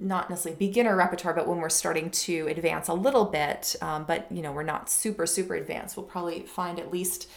not 0.00 0.30
necessarily 0.30 0.58
beginner 0.58 0.96
repertoire, 0.96 1.34
but 1.34 1.46
when 1.46 1.58
we're 1.58 1.68
starting 1.68 2.10
to 2.10 2.46
advance 2.48 2.88
a 2.88 2.94
little 2.94 3.26
bit, 3.26 3.76
um, 3.82 4.04
but 4.04 4.30
you 4.32 4.42
know, 4.42 4.50
we're 4.50 4.62
not 4.62 4.90
super, 4.90 5.26
super 5.26 5.54
advanced, 5.54 5.96
we'll 5.96 6.06
probably 6.06 6.40
find 6.40 6.80
at 6.80 6.90
least 6.90 7.28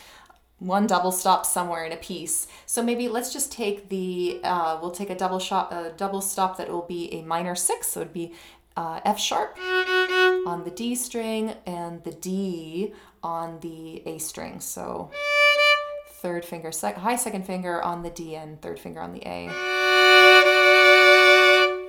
one 0.59 0.87
double 0.87 1.11
stop 1.11 1.45
somewhere 1.45 1.83
in 1.83 1.91
a 1.91 1.97
piece. 1.97 2.47
So 2.65 2.81
maybe 2.81 3.09
let's 3.09 3.33
just 3.33 3.51
take 3.51 3.89
the, 3.89 4.39
uh, 4.43 4.79
we'll 4.81 4.91
take 4.91 5.09
a 5.09 5.15
double 5.15 5.39
shot, 5.39 5.73
a 5.73 5.91
double 5.97 6.21
stop 6.21 6.57
that 6.57 6.69
will 6.69 6.83
be 6.83 7.13
a 7.13 7.21
minor 7.21 7.53
six. 7.53 7.87
So 7.87 7.99
it'd 7.99 8.13
be 8.13 8.33
uh, 8.77 9.01
F 9.03 9.19
sharp 9.19 9.57
on 9.59 10.63
the 10.63 10.71
D 10.71 10.95
string 10.95 11.55
and 11.65 12.03
the 12.03 12.11
D 12.11 12.93
on 13.21 13.59
the 13.59 14.07
A 14.07 14.17
string. 14.19 14.61
So 14.61 15.11
third 16.21 16.45
finger, 16.45 16.71
sec- 16.71 16.95
high 16.95 17.17
second 17.17 17.45
finger 17.45 17.81
on 17.81 18.03
the 18.03 18.09
D 18.09 18.35
and 18.35 18.61
third 18.61 18.79
finger 18.79 19.01
on 19.01 19.11
the 19.11 19.27
A. 19.27 19.92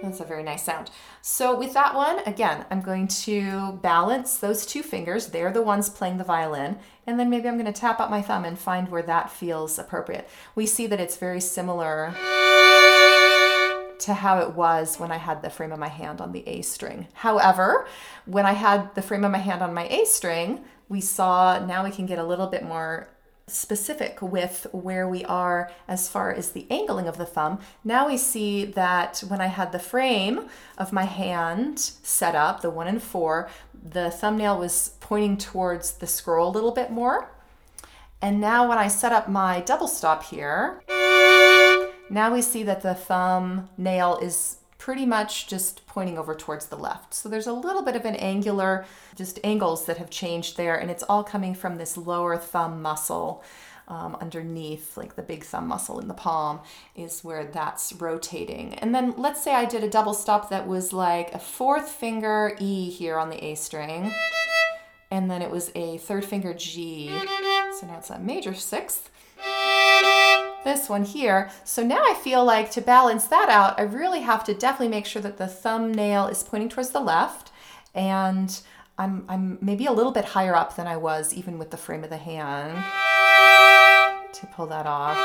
That's 0.05 0.21
a 0.21 0.25
very 0.25 0.43
nice 0.43 0.63
sound. 0.63 0.91
So 1.23 1.57
with 1.59 1.73
that 1.73 1.95
one, 1.95 2.21
again, 2.27 2.67
I'm 2.71 2.83
going 2.83 3.09
to 3.09 3.79
balance 3.83 4.37
those 4.37 4.67
two 4.67 4.83
fingers. 4.83 5.29
They're 5.29 5.53
the 5.53 5.63
ones 5.63 5.89
playing 5.89 6.19
the 6.19 6.25
violin. 6.25 6.79
And 7.07 7.19
then 7.19 7.31
maybe 7.31 7.49
I'm 7.49 7.59
going 7.59 7.73
to 7.73 7.81
tap 7.81 8.01
out 8.01 8.11
my 8.11 8.23
thumb 8.23 8.45
and 8.45 8.59
find 8.59 8.89
where 8.89 9.03
that 9.03 9.31
feels 9.31 9.79
appropriate. 9.79 10.29
We 10.55 10.67
see 10.67 10.87
that 10.89 11.01
it's 11.01 11.17
very 11.17 11.41
similar 11.41 12.15
to 13.99 14.15
how 14.15 14.41
it 14.41 14.55
was 14.55 14.99
when 14.99 15.11
I 15.11 15.17
had 15.17 15.43
the 15.43 15.51
frame 15.51 15.73
of 15.73 15.79
my 15.79 15.89
hand 15.89 16.21
on 16.21 16.33
the 16.33 16.47
A 16.47 16.63
string. 16.63 17.07
However, 17.15 17.87
when 18.27 18.45
I 18.45 18.53
had 18.53 18.95
the 18.95 19.03
frame 19.03 19.25
of 19.25 19.33
my 19.33 19.39
hand 19.39 19.63
on 19.63 19.73
my 19.73 19.87
A 19.89 20.05
string, 20.05 20.65
we 20.89 21.01
saw 21.01 21.65
now 21.65 21.83
we 21.83 21.91
can 21.91 22.05
get 22.05 22.19
a 22.19 22.25
little 22.25 22.47
bit 22.47 22.63
more 22.63 23.09
specific 23.47 24.23
with 24.23 24.67
where 24.73 25.09
we 25.09 25.25
are 25.25 25.71
as 25.87 26.09
far 26.09 26.33
as 26.33 26.53
the 26.53 26.67
angling 26.71 27.07
of 27.07 27.19
the 27.19 27.27
thumb. 27.27 27.59
Now 27.83 28.07
we 28.07 28.17
see 28.17 28.65
that 28.65 29.23
when 29.29 29.41
I 29.41 29.47
had 29.47 29.73
the 29.73 29.79
frame 29.79 30.49
of 30.79 30.93
my 30.93 31.05
hand 31.05 31.79
set 31.79 32.35
up, 32.35 32.63
the 32.63 32.71
one 32.71 32.87
and 32.87 33.03
four, 33.03 33.49
the 33.75 34.11
thumbnail 34.11 34.59
was 34.59 34.95
pointing 35.01 35.37
towards 35.37 35.93
the 35.93 36.07
scroll 36.07 36.51
a 36.51 36.53
little 36.53 36.73
bit 36.73 36.91
more. 36.91 37.31
And 38.23 38.41
now 38.41 38.67
when 38.69 38.79
I 38.79 38.89
set 38.89 39.13
up 39.13 39.29
my 39.29 39.61
double 39.61 39.89
stop 39.89 40.25
here, 40.25 40.83
now 42.09 42.33
we 42.33 42.41
see 42.41 42.63
that 42.63 42.81
the 42.81 42.95
thumb 42.95 43.69
nail 43.77 44.19
is 44.23 44.57
pretty 44.85 45.07
much 45.07 45.47
just 45.47 45.87
pointing 45.87 46.19
over 46.19 46.35
towards 46.35 46.67
the 46.67 46.77
left. 46.77 47.15
So 47.15 47.31
there's 47.31 47.47
a 47.47 47.55
little 47.55 47.81
bit 47.81 47.97
of 47.97 48.05
an 48.05 48.17
angular, 48.17 48.85
just 49.17 49.41
angles 49.43 49.87
that 49.87 49.97
have 49.97 50.11
changed 50.11 50.59
there, 50.59 50.77
and 50.77 50.91
it's 50.91 51.03
all 51.05 51.25
coming 51.25 51.55
from 51.55 51.77
this 51.77 51.97
lower 51.97 52.37
thumb 52.37 52.83
muscle. 52.83 53.43
Um, 53.89 54.15
underneath, 54.21 54.97
like 54.97 55.17
the 55.17 55.23
big 55.23 55.43
thumb 55.43 55.69
muscle 55.69 56.01
in 56.01 56.09
the 56.09 56.15
palm, 56.15 56.61
is 56.97 57.25
where 57.25 57.45
that's 57.45 57.95
rotating. 57.95 58.75
And 58.75 58.95
then 58.95 59.15
let's 59.17 59.43
say 59.43 59.55
I 59.55 59.65
did 59.65 59.85
a 59.85 59.89
double 59.89 60.15
stop 60.15 60.51
that 60.51 60.67
was 60.67 60.93
like 60.93 61.35
a 61.35 61.39
fourth 61.39 61.89
finger 61.89 62.55
E 62.59 62.91
here 62.91 63.19
on 63.19 63.31
the 63.31 63.43
A 63.43 63.55
string, 63.55 64.13
and 65.11 65.31
then 65.31 65.41
it 65.41 65.51
was 65.51 65.71
a 65.75 65.97
third 65.99 66.27
finger 66.27 66.53
G. 66.53 67.09
So 67.81 67.87
now 67.87 67.99
it's 67.99 68.11
a 68.11 68.19
major 68.19 68.55
sixth 68.55 69.11
this 70.65 70.89
one 70.89 71.05
here. 71.05 71.51
So 71.63 71.85
now 71.85 72.03
I 72.03 72.15
feel 72.15 72.45
like 72.45 72.71
to 72.73 72.81
balance 72.81 73.27
that 73.29 73.49
out, 73.49 73.79
I 73.79 73.83
really 73.83 74.21
have 74.21 74.45
to 74.45 74.55
definitely 74.55 74.89
make 74.89 75.07
sure 75.07 75.23
that 75.23 75.39
the 75.39 75.47
thumbnail 75.47 76.27
is 76.27 76.43
pointing 76.43 76.69
towards 76.69 76.91
the 76.91 77.01
left 77.01 77.53
and 77.95 78.61
I'm, 78.99 79.25
I'm 79.29 79.59
maybe 79.61 79.87
a 79.87 79.93
little 79.93 80.13
bit 80.13 80.25
higher 80.25 80.55
up 80.55 80.77
than 80.77 80.87
I 80.87 80.97
was 80.97 81.35
even 81.35 81.59
with 81.59 81.71
the 81.71 81.77
frame 81.77 82.05
of 82.05 82.11
the 82.11 82.17
hand 82.17 82.77
to 84.35 84.47
pull 84.47 84.67
that 84.67 84.87
off. 84.87 85.17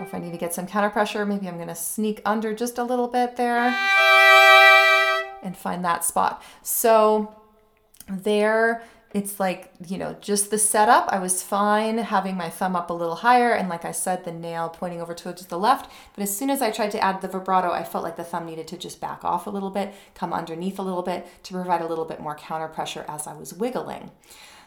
Or 0.00 0.04
if 0.04 0.14
I 0.14 0.18
need 0.18 0.32
to 0.32 0.38
get 0.38 0.54
some 0.54 0.66
counter 0.66 0.90
pressure, 0.90 1.24
maybe 1.24 1.48
I'm 1.48 1.58
gonna 1.58 1.74
sneak 1.74 2.20
under 2.24 2.54
just 2.54 2.78
a 2.78 2.84
little 2.84 3.08
bit 3.08 3.36
there 3.36 3.74
and 5.42 5.56
find 5.56 5.84
that 5.84 6.04
spot. 6.04 6.42
So 6.62 7.34
there 8.08 8.82
it's 9.16 9.40
like, 9.40 9.72
you 9.88 9.96
know, 9.96 10.14
just 10.20 10.50
the 10.50 10.58
setup, 10.58 11.08
I 11.08 11.18
was 11.20 11.42
fine 11.42 11.96
having 11.96 12.36
my 12.36 12.50
thumb 12.50 12.76
up 12.76 12.90
a 12.90 12.92
little 12.92 13.14
higher 13.14 13.52
and 13.52 13.66
like 13.66 13.86
I 13.86 13.92
said, 13.92 14.24
the 14.24 14.30
nail 14.30 14.68
pointing 14.68 15.00
over 15.00 15.14
towards 15.14 15.46
the 15.46 15.58
left. 15.58 15.90
But 16.14 16.22
as 16.22 16.36
soon 16.36 16.50
as 16.50 16.60
I 16.60 16.70
tried 16.70 16.90
to 16.90 17.02
add 17.02 17.22
the 17.22 17.28
vibrato, 17.28 17.72
I 17.72 17.82
felt 17.82 18.04
like 18.04 18.16
the 18.16 18.24
thumb 18.24 18.44
needed 18.44 18.68
to 18.68 18.76
just 18.76 19.00
back 19.00 19.24
off 19.24 19.46
a 19.46 19.50
little 19.50 19.70
bit, 19.70 19.94
come 20.14 20.34
underneath 20.34 20.78
a 20.78 20.82
little 20.82 21.02
bit 21.02 21.26
to 21.44 21.54
provide 21.54 21.80
a 21.80 21.86
little 21.86 22.04
bit 22.04 22.20
more 22.20 22.34
counter 22.34 22.68
pressure 22.68 23.06
as 23.08 23.26
I 23.26 23.32
was 23.32 23.54
wiggling. 23.54 24.10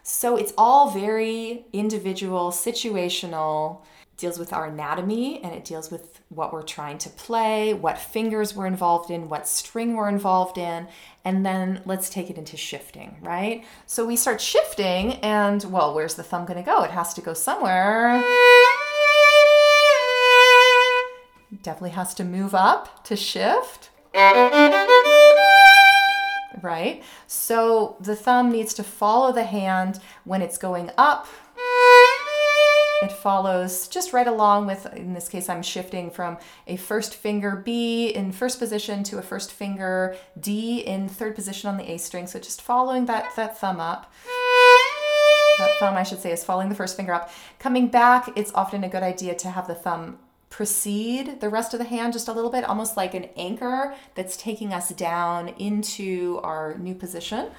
So 0.02 0.36
it's 0.36 0.54
all 0.58 0.90
very 0.90 1.66
individual, 1.72 2.50
situational 2.50 3.84
deals 4.20 4.38
with 4.38 4.54
our 4.54 4.68
anatomy 4.68 5.42
and 5.44 5.54
it 5.54 5.66
deals 5.66 5.90
with 5.90 6.22
what 6.30 6.54
we're 6.54 6.62
trying 6.62 6.98
to 7.00 7.10
play, 7.10 7.74
what 7.74 7.98
fingers 7.98 8.56
we're 8.56 8.68
involved 8.68 9.10
in, 9.10 9.30
what 9.30 9.48
string 9.48 9.96
we're 9.96 10.10
involved 10.10 10.58
in, 10.58 10.88
and 11.26 11.46
then 11.46 11.82
let's 11.86 12.10
take 12.10 12.30
it 12.30 12.38
into 12.38 12.58
shifting, 12.58 13.18
right? 13.22 13.66
So 13.86 14.06
we 14.06 14.16
start 14.16 14.40
shifting, 14.42 15.14
and 15.16 15.64
well, 15.72 15.94
where's 15.94 16.16
the 16.16 16.24
thumb 16.24 16.46
gonna 16.46 16.64
go? 16.64 16.84
It 16.84 16.92
has 16.92 17.14
to 17.16 17.22
go 17.22 17.34
somewhere 17.34 18.24
definitely 21.64 21.92
has 21.92 22.14
to 22.16 22.24
move 22.24 22.56
up 22.56 23.04
to 23.06 23.16
shift. 23.16 23.90
Right? 26.62 27.04
So 27.28 27.96
the 28.00 28.16
thumb 28.16 28.52
needs 28.52 28.74
to 28.76 28.84
follow 28.84 29.32
the 29.32 29.44
hand 29.44 30.00
when 30.26 30.42
it's 30.42 30.58
going 30.58 30.92
up. 30.98 31.28
It 33.02 33.12
follows 33.12 33.88
just 33.88 34.12
right 34.12 34.28
along 34.28 34.68
with, 34.68 34.86
in 34.94 35.14
this 35.14 35.30
case, 35.30 35.48
I'm 35.48 35.64
shifting 35.64 36.12
from 36.12 36.38
a 36.68 36.76
first 36.76 37.16
finger 37.16 37.56
B 37.56 38.08
in 38.08 38.34
first 38.34 38.60
position 38.60 39.04
to 39.04 39.18
a 39.18 39.22
first 39.22 39.54
finger 39.54 40.18
D 40.40 40.80
in 40.80 41.08
third 41.08 41.36
position 41.36 41.70
on 41.70 41.78
the 41.78 41.90
A 41.90 41.98
string. 41.98 42.28
So 42.28 42.40
just 42.40 42.62
following 42.62 43.06
that, 43.06 43.34
that 43.38 43.58
thumb 43.58 43.80
up. 43.80 44.12
That 45.60 45.72
thumb, 45.80 45.96
I 45.96 46.04
should 46.04 46.20
say, 46.20 46.32
is 46.32 46.44
following 46.44 46.68
the 46.68 46.76
first 46.76 46.98
finger 46.98 47.14
up. 47.14 47.32
Coming 47.58 47.88
back, 47.88 48.32
it's 48.36 48.54
often 48.54 48.84
a 48.84 48.90
good 48.90 49.04
idea 49.04 49.34
to 49.36 49.50
have 49.50 49.68
the 49.68 49.76
thumb 49.76 50.20
precede 50.50 51.40
the 51.42 51.50
rest 51.50 51.74
of 51.74 51.80
the 51.80 51.86
hand 51.86 52.12
just 52.14 52.28
a 52.28 52.34
little 52.34 52.50
bit, 52.50 52.64
almost 52.64 52.98
like 52.98 53.14
an 53.14 53.30
anchor 53.38 53.96
that's 54.16 54.36
taking 54.36 54.74
us 54.74 54.90
down 54.90 55.50
into 55.60 56.40
our 56.44 56.78
new 56.78 56.96
position. 56.96 57.50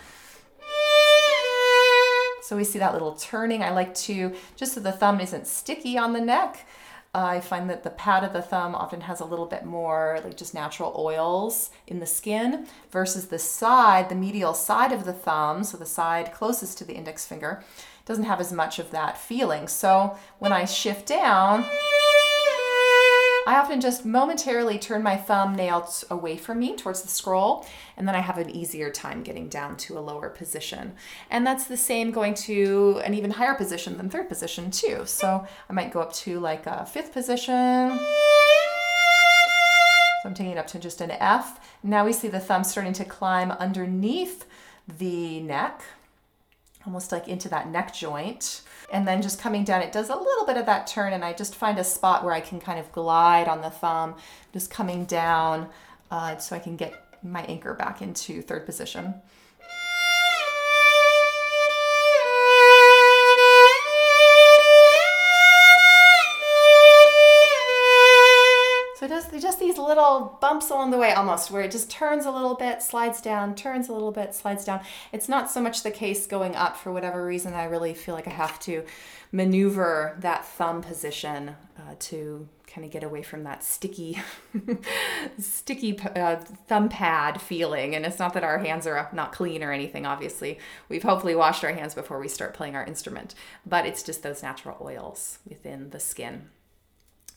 So 2.50 2.56
we 2.56 2.64
see 2.64 2.80
that 2.80 2.94
little 2.94 3.12
turning. 3.12 3.62
I 3.62 3.70
like 3.70 3.94
to, 3.94 4.34
just 4.56 4.72
so 4.72 4.80
the 4.80 4.90
thumb 4.90 5.20
isn't 5.20 5.46
sticky 5.46 5.96
on 5.96 6.14
the 6.14 6.20
neck, 6.20 6.66
uh, 7.14 7.24
I 7.24 7.38
find 7.38 7.70
that 7.70 7.84
the 7.84 7.90
pad 7.90 8.24
of 8.24 8.32
the 8.32 8.42
thumb 8.42 8.74
often 8.74 9.02
has 9.02 9.20
a 9.20 9.24
little 9.24 9.46
bit 9.46 9.64
more 9.64 10.18
like 10.24 10.36
just 10.36 10.52
natural 10.52 10.92
oils 10.98 11.70
in 11.86 12.00
the 12.00 12.06
skin 12.06 12.66
versus 12.90 13.28
the 13.28 13.38
side, 13.38 14.08
the 14.08 14.16
medial 14.16 14.52
side 14.52 14.90
of 14.90 15.04
the 15.04 15.12
thumb, 15.12 15.62
so 15.62 15.76
the 15.76 15.86
side 15.86 16.34
closest 16.34 16.76
to 16.78 16.84
the 16.84 16.94
index 16.94 17.24
finger, 17.24 17.62
doesn't 18.04 18.24
have 18.24 18.40
as 18.40 18.52
much 18.52 18.80
of 18.80 18.90
that 18.90 19.16
feeling. 19.16 19.68
So 19.68 20.18
when 20.40 20.50
I 20.50 20.64
shift 20.64 21.06
down, 21.06 21.64
I 23.50 23.58
often 23.58 23.80
just 23.80 24.06
momentarily 24.06 24.78
turn 24.78 25.02
my 25.02 25.16
thumbnail 25.16 25.92
away 26.08 26.36
from 26.36 26.60
me 26.60 26.76
towards 26.76 27.02
the 27.02 27.08
scroll, 27.08 27.66
and 27.96 28.06
then 28.06 28.14
I 28.14 28.20
have 28.20 28.38
an 28.38 28.48
easier 28.48 28.90
time 28.92 29.24
getting 29.24 29.48
down 29.48 29.76
to 29.78 29.98
a 29.98 30.00
lower 30.00 30.28
position. 30.28 30.92
And 31.32 31.44
that's 31.44 31.64
the 31.64 31.76
same 31.76 32.12
going 32.12 32.34
to 32.34 33.02
an 33.04 33.12
even 33.12 33.32
higher 33.32 33.56
position 33.56 33.96
than 33.96 34.08
third 34.08 34.28
position, 34.28 34.70
too. 34.70 35.02
So 35.04 35.44
I 35.68 35.72
might 35.72 35.92
go 35.92 35.98
up 35.98 36.12
to 36.12 36.38
like 36.38 36.64
a 36.66 36.86
fifth 36.86 37.12
position. 37.12 37.98
So 40.22 40.28
I'm 40.28 40.34
taking 40.34 40.52
it 40.52 40.58
up 40.58 40.68
to 40.68 40.78
just 40.78 41.00
an 41.00 41.10
F. 41.10 41.58
Now 41.82 42.04
we 42.04 42.12
see 42.12 42.28
the 42.28 42.38
thumb 42.38 42.62
starting 42.62 42.92
to 42.92 43.04
climb 43.04 43.50
underneath 43.50 44.46
the 44.86 45.40
neck, 45.40 45.82
almost 46.90 47.12
like 47.12 47.28
into 47.28 47.48
that 47.48 47.68
neck 47.68 47.94
joint 47.94 48.62
and 48.92 49.06
then 49.06 49.22
just 49.22 49.40
coming 49.40 49.62
down, 49.62 49.80
it 49.80 49.92
does 49.92 50.08
a 50.08 50.16
little 50.16 50.44
bit 50.44 50.56
of 50.56 50.66
that 50.66 50.88
turn, 50.88 51.12
and 51.12 51.24
I 51.24 51.32
just 51.32 51.54
find 51.54 51.78
a 51.78 51.84
spot 51.84 52.24
where 52.24 52.34
I 52.34 52.40
can 52.40 52.58
kind 52.58 52.80
of 52.80 52.90
glide 52.90 53.46
on 53.46 53.60
the 53.60 53.70
thumb, 53.70 54.16
just 54.52 54.68
coming 54.68 55.04
down 55.04 55.68
uh, 56.10 56.36
so 56.38 56.56
I 56.56 56.58
can 56.58 56.74
get 56.74 56.92
my 57.22 57.44
anchor 57.44 57.74
back 57.74 58.02
into 58.02 58.42
third 58.42 58.66
position. 58.66 59.14
So 69.00 69.08
just, 69.08 69.32
just 69.40 69.58
these 69.58 69.78
little 69.78 70.36
bumps 70.42 70.68
along 70.68 70.90
the 70.90 70.98
way 70.98 71.14
almost 71.14 71.50
where 71.50 71.62
it 71.62 71.70
just 71.70 71.90
turns 71.90 72.26
a 72.26 72.30
little 72.30 72.54
bit, 72.54 72.82
slides 72.82 73.22
down, 73.22 73.54
turns 73.54 73.88
a 73.88 73.94
little 73.94 74.12
bit, 74.12 74.34
slides 74.34 74.62
down. 74.62 74.80
It's 75.10 75.26
not 75.26 75.50
so 75.50 75.62
much 75.62 75.82
the 75.82 75.90
case 75.90 76.26
going 76.26 76.54
up 76.54 76.76
for 76.76 76.92
whatever 76.92 77.24
reason. 77.24 77.54
I 77.54 77.64
really 77.64 77.94
feel 77.94 78.14
like 78.14 78.26
I 78.26 78.32
have 78.32 78.60
to 78.60 78.84
maneuver 79.32 80.18
that 80.20 80.44
thumb 80.44 80.82
position 80.82 81.56
uh, 81.78 81.94
to 81.98 82.46
kind 82.66 82.84
of 82.84 82.90
get 82.90 83.02
away 83.02 83.22
from 83.22 83.44
that 83.44 83.64
sticky 83.64 84.18
sticky 85.38 85.98
uh, 85.98 86.36
thumb 86.68 86.90
pad 86.90 87.40
feeling. 87.40 87.94
And 87.94 88.04
it's 88.04 88.18
not 88.18 88.34
that 88.34 88.44
our 88.44 88.58
hands 88.58 88.86
are 88.86 89.08
not 89.14 89.32
clean 89.32 89.62
or 89.62 89.72
anything 89.72 90.04
obviously. 90.04 90.58
We've 90.90 91.02
hopefully 91.02 91.34
washed 91.34 91.64
our 91.64 91.72
hands 91.72 91.94
before 91.94 92.20
we 92.20 92.28
start 92.28 92.52
playing 92.52 92.76
our 92.76 92.84
instrument 92.84 93.34
but 93.64 93.86
it's 93.86 94.02
just 94.02 94.22
those 94.22 94.42
natural 94.42 94.76
oils 94.82 95.38
within 95.48 95.88
the 95.88 96.00
skin. 96.00 96.50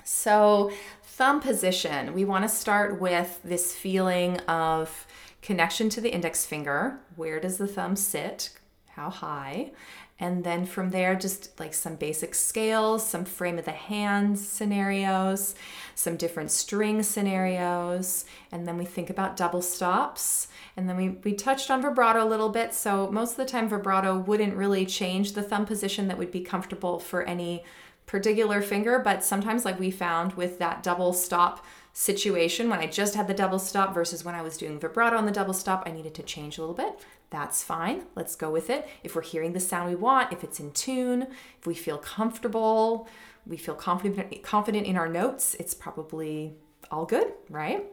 So, 0.04 0.72
thumb 1.16 1.40
position, 1.40 2.12
we 2.16 2.26
want 2.26 2.44
to 2.44 2.50
start 2.50 3.00
with 3.00 3.40
this 3.44 3.76
feeling 3.76 4.38
of 4.48 5.06
connection 5.44 5.88
to 5.88 6.02
the 6.02 6.12
index 6.12 6.44
finger. 6.44 7.00
Where 7.16 7.40
does 7.40 7.58
the 7.58 7.68
thumb 7.68 7.96
sit? 7.96 8.50
How 8.90 9.12
high? 9.12 9.74
And 10.20 10.44
then 10.44 10.66
from 10.66 10.90
there, 10.90 11.14
just 11.14 11.60
like 11.60 11.76
some 11.76 11.98
basic 11.98 12.34
scales, 12.34 13.08
some 13.08 13.26
frame 13.26 13.60
of 13.60 13.66
the 13.66 13.72
hand 13.72 14.40
scenarios, 14.40 15.54
some 15.94 16.18
different 16.18 16.50
string 16.50 17.04
scenarios. 17.04 18.26
And 18.52 18.68
then 18.68 18.80
we 18.80 18.86
think 18.86 19.12
about 19.12 19.38
double 19.38 19.62
stops. 19.62 20.48
And 20.76 20.90
then 20.90 20.98
we, 20.98 21.10
we 21.10 21.34
touched 21.34 21.70
on 21.70 21.84
vibrato 21.84 22.24
a 22.24 22.30
little 22.30 22.50
bit. 22.50 22.74
So 22.74 23.12
most 23.12 23.32
of 23.32 23.38
the 23.38 23.46
time, 23.46 23.70
vibrato 23.70 24.18
wouldn't 24.18 24.56
really 24.56 24.88
change 24.88 25.34
the 25.34 25.44
thumb 25.44 25.68
position 25.68 26.08
that 26.08 26.18
would 26.18 26.32
be 26.32 26.42
comfortable 26.42 27.00
for 27.00 27.22
any 27.24 27.64
particular 28.06 28.62
finger, 28.62 29.00
but 29.00 29.24
sometimes, 29.24 29.66
like 29.66 29.80
we 29.80 29.92
found 29.92 30.34
with 30.34 30.60
that 30.60 30.84
double 30.84 31.14
stop 31.14 31.66
situation, 31.94 32.70
when 32.70 32.80
I 32.80 32.88
just 32.88 33.16
had 33.16 33.28
the 33.28 33.34
double 33.34 33.60
stop 33.60 33.94
versus 33.94 34.24
when 34.24 34.36
I 34.36 34.42
was 34.42 34.58
doing 34.58 34.80
vibrato 34.80 35.18
on 35.18 35.26
the 35.26 35.32
double 35.32 35.54
stop, 35.54 35.84
I 35.86 35.92
needed 35.92 36.14
to 36.16 36.24
change 36.24 36.58
a 36.58 36.62
little 36.62 36.76
bit. 36.76 37.00
That's 37.30 37.64
fine. 37.64 38.04
Let's 38.16 38.36
go 38.36 38.52
with 38.52 38.70
it. 38.70 38.88
If 39.04 39.16
we're 39.16 39.24
hearing 39.24 39.54
the 39.54 39.60
sound 39.60 39.90
we 39.90 39.96
want, 39.96 40.32
if 40.32 40.44
it's 40.44 40.60
in 40.60 40.72
tune, 40.72 41.28
if 41.60 41.66
we 41.66 41.74
feel 41.74 41.98
comfortable, 41.98 43.08
we 43.46 43.58
feel 43.58 43.76
confident 43.76 44.44
confident 44.44 44.86
in 44.86 44.98
our 44.98 45.10
notes, 45.10 45.56
it's 45.60 45.74
probably 45.74 46.56
all 46.92 47.06
good, 47.06 47.34
right? 47.50 47.86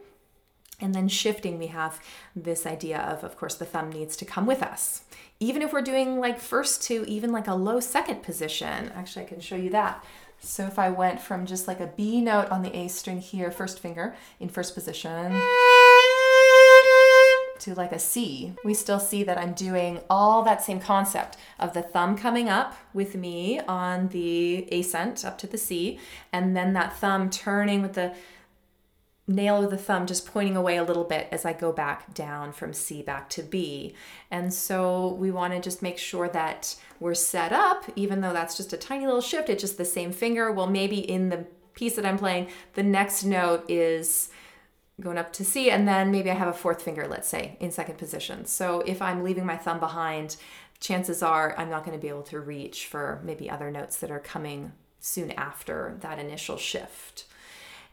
And 0.81 0.95
then 0.95 1.07
shifting, 1.07 1.59
we 1.59 1.67
have 1.67 2.01
this 2.35 2.65
idea 2.65 2.99
of, 2.99 3.23
of 3.23 3.37
course, 3.37 3.55
the 3.55 3.65
thumb 3.65 3.91
needs 3.91 4.17
to 4.17 4.25
come 4.25 4.45
with 4.45 4.63
us. 4.63 5.03
Even 5.39 5.61
if 5.61 5.71
we're 5.71 5.81
doing 5.81 6.19
like 6.19 6.39
first 6.39 6.83
to 6.83 7.05
even 7.07 7.31
like 7.31 7.47
a 7.47 7.55
low 7.55 7.79
second 7.79 8.23
position, 8.23 8.91
actually, 8.95 9.25
I 9.25 9.27
can 9.27 9.39
show 9.39 9.55
you 9.55 9.69
that. 9.69 10.03
So 10.39 10.65
if 10.65 10.79
I 10.79 10.89
went 10.89 11.21
from 11.21 11.45
just 11.45 11.67
like 11.67 11.79
a 11.79 11.87
B 11.95 12.19
note 12.19 12.49
on 12.49 12.63
the 12.63 12.75
A 12.75 12.87
string 12.87 13.21
here, 13.21 13.51
first 13.51 13.79
finger 13.79 14.15
in 14.39 14.49
first 14.49 14.73
position, 14.73 15.39
to 17.59 17.75
like 17.75 17.91
a 17.91 17.99
C, 17.99 18.53
we 18.65 18.73
still 18.73 18.99
see 18.99 19.23
that 19.23 19.37
I'm 19.37 19.53
doing 19.53 19.99
all 20.09 20.41
that 20.41 20.63
same 20.63 20.79
concept 20.79 21.37
of 21.59 21.73
the 21.73 21.83
thumb 21.83 22.17
coming 22.17 22.49
up 22.49 22.75
with 22.91 23.13
me 23.13 23.59
on 23.59 24.07
the 24.07 24.67
ascent 24.71 25.23
up 25.23 25.37
to 25.39 25.47
the 25.47 25.59
C, 25.59 25.99
and 26.33 26.57
then 26.57 26.73
that 26.73 26.97
thumb 26.97 27.29
turning 27.29 27.83
with 27.83 27.93
the 27.93 28.15
nail 29.31 29.63
of 29.63 29.71
the 29.71 29.77
thumb 29.77 30.05
just 30.05 30.25
pointing 30.25 30.55
away 30.55 30.77
a 30.77 30.83
little 30.83 31.03
bit 31.03 31.27
as 31.31 31.45
I 31.45 31.53
go 31.53 31.71
back 31.71 32.13
down 32.13 32.51
from 32.51 32.73
C 32.73 33.01
back 33.01 33.29
to 33.31 33.43
B. 33.43 33.95
And 34.29 34.53
so 34.53 35.13
we 35.13 35.31
want 35.31 35.53
to 35.53 35.59
just 35.59 35.81
make 35.81 35.97
sure 35.97 36.29
that 36.29 36.75
we're 36.99 37.15
set 37.15 37.51
up, 37.51 37.85
even 37.95 38.21
though 38.21 38.33
that's 38.33 38.57
just 38.57 38.73
a 38.73 38.77
tiny 38.77 39.05
little 39.05 39.21
shift, 39.21 39.49
it's 39.49 39.61
just 39.61 39.77
the 39.77 39.85
same 39.85 40.11
finger. 40.11 40.51
Well, 40.51 40.67
maybe 40.67 40.99
in 40.99 41.29
the 41.29 41.45
piece 41.73 41.95
that 41.95 42.05
I'm 42.05 42.17
playing, 42.17 42.47
the 42.73 42.83
next 42.83 43.23
note 43.23 43.65
is 43.69 44.29
going 44.99 45.17
up 45.17 45.33
to 45.33 45.43
C, 45.43 45.71
and 45.71 45.87
then 45.87 46.11
maybe 46.11 46.29
I 46.29 46.35
have 46.35 46.47
a 46.47 46.53
fourth 46.53 46.81
finger, 46.81 47.07
let's 47.07 47.27
say, 47.27 47.57
in 47.59 47.71
second 47.71 47.97
position. 47.97 48.45
So 48.45 48.81
if 48.81 49.01
I'm 49.01 49.23
leaving 49.23 49.45
my 49.45 49.57
thumb 49.57 49.79
behind, 49.79 50.35
chances 50.79 51.23
are 51.23 51.55
I'm 51.57 51.69
not 51.69 51.85
going 51.85 51.97
to 51.97 52.01
be 52.01 52.09
able 52.09 52.23
to 52.23 52.39
reach 52.39 52.85
for 52.85 53.19
maybe 53.23 53.49
other 53.49 53.71
notes 53.71 53.97
that 53.97 54.11
are 54.11 54.19
coming 54.19 54.73
soon 54.99 55.31
after 55.31 55.97
that 56.01 56.19
initial 56.19 56.57
shift. 56.57 57.25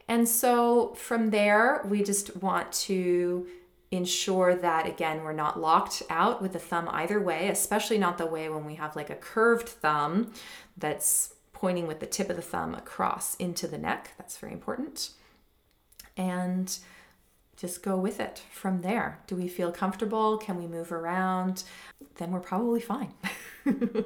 And 0.09 0.27
so 0.27 0.93
from 0.95 1.29
there, 1.29 1.85
we 1.87 2.03
just 2.03 2.35
want 2.37 2.73
to 2.73 3.47
ensure 3.91 4.53
that 4.55 4.85
again 4.85 5.23
we're 5.23 5.33
not 5.33 5.59
locked 5.59 6.03
out 6.11 6.43
with 6.43 6.53
the 6.53 6.59
thumb 6.59 6.87
either 6.91 7.19
way 7.19 7.47
especially 7.47 7.97
not 7.97 8.19
the 8.19 8.25
way 8.27 8.47
when 8.47 8.63
we 8.63 8.75
have 8.75 8.95
like 8.95 9.09
a 9.09 9.15
curved 9.15 9.67
thumb 9.67 10.31
that's 10.77 11.33
pointing 11.59 11.87
with 11.87 11.99
the 11.99 12.05
tip 12.05 12.29
of 12.29 12.37
the 12.37 12.41
thumb 12.41 12.73
across 12.73 13.35
into 13.35 13.67
the 13.67 13.77
neck. 13.77 14.11
That's 14.17 14.37
very 14.37 14.53
important. 14.53 15.09
And 16.15 16.77
just 17.57 17.83
go 17.83 17.97
with 17.97 18.21
it 18.21 18.41
from 18.49 18.81
there. 18.81 19.19
Do 19.27 19.35
we 19.35 19.49
feel 19.49 19.71
comfortable? 19.71 20.37
Can 20.37 20.57
we 20.57 20.67
move 20.67 20.93
around? 20.93 21.63
Then 22.15 22.31
we're 22.31 22.39
probably 22.39 22.79
fine. 22.79 23.13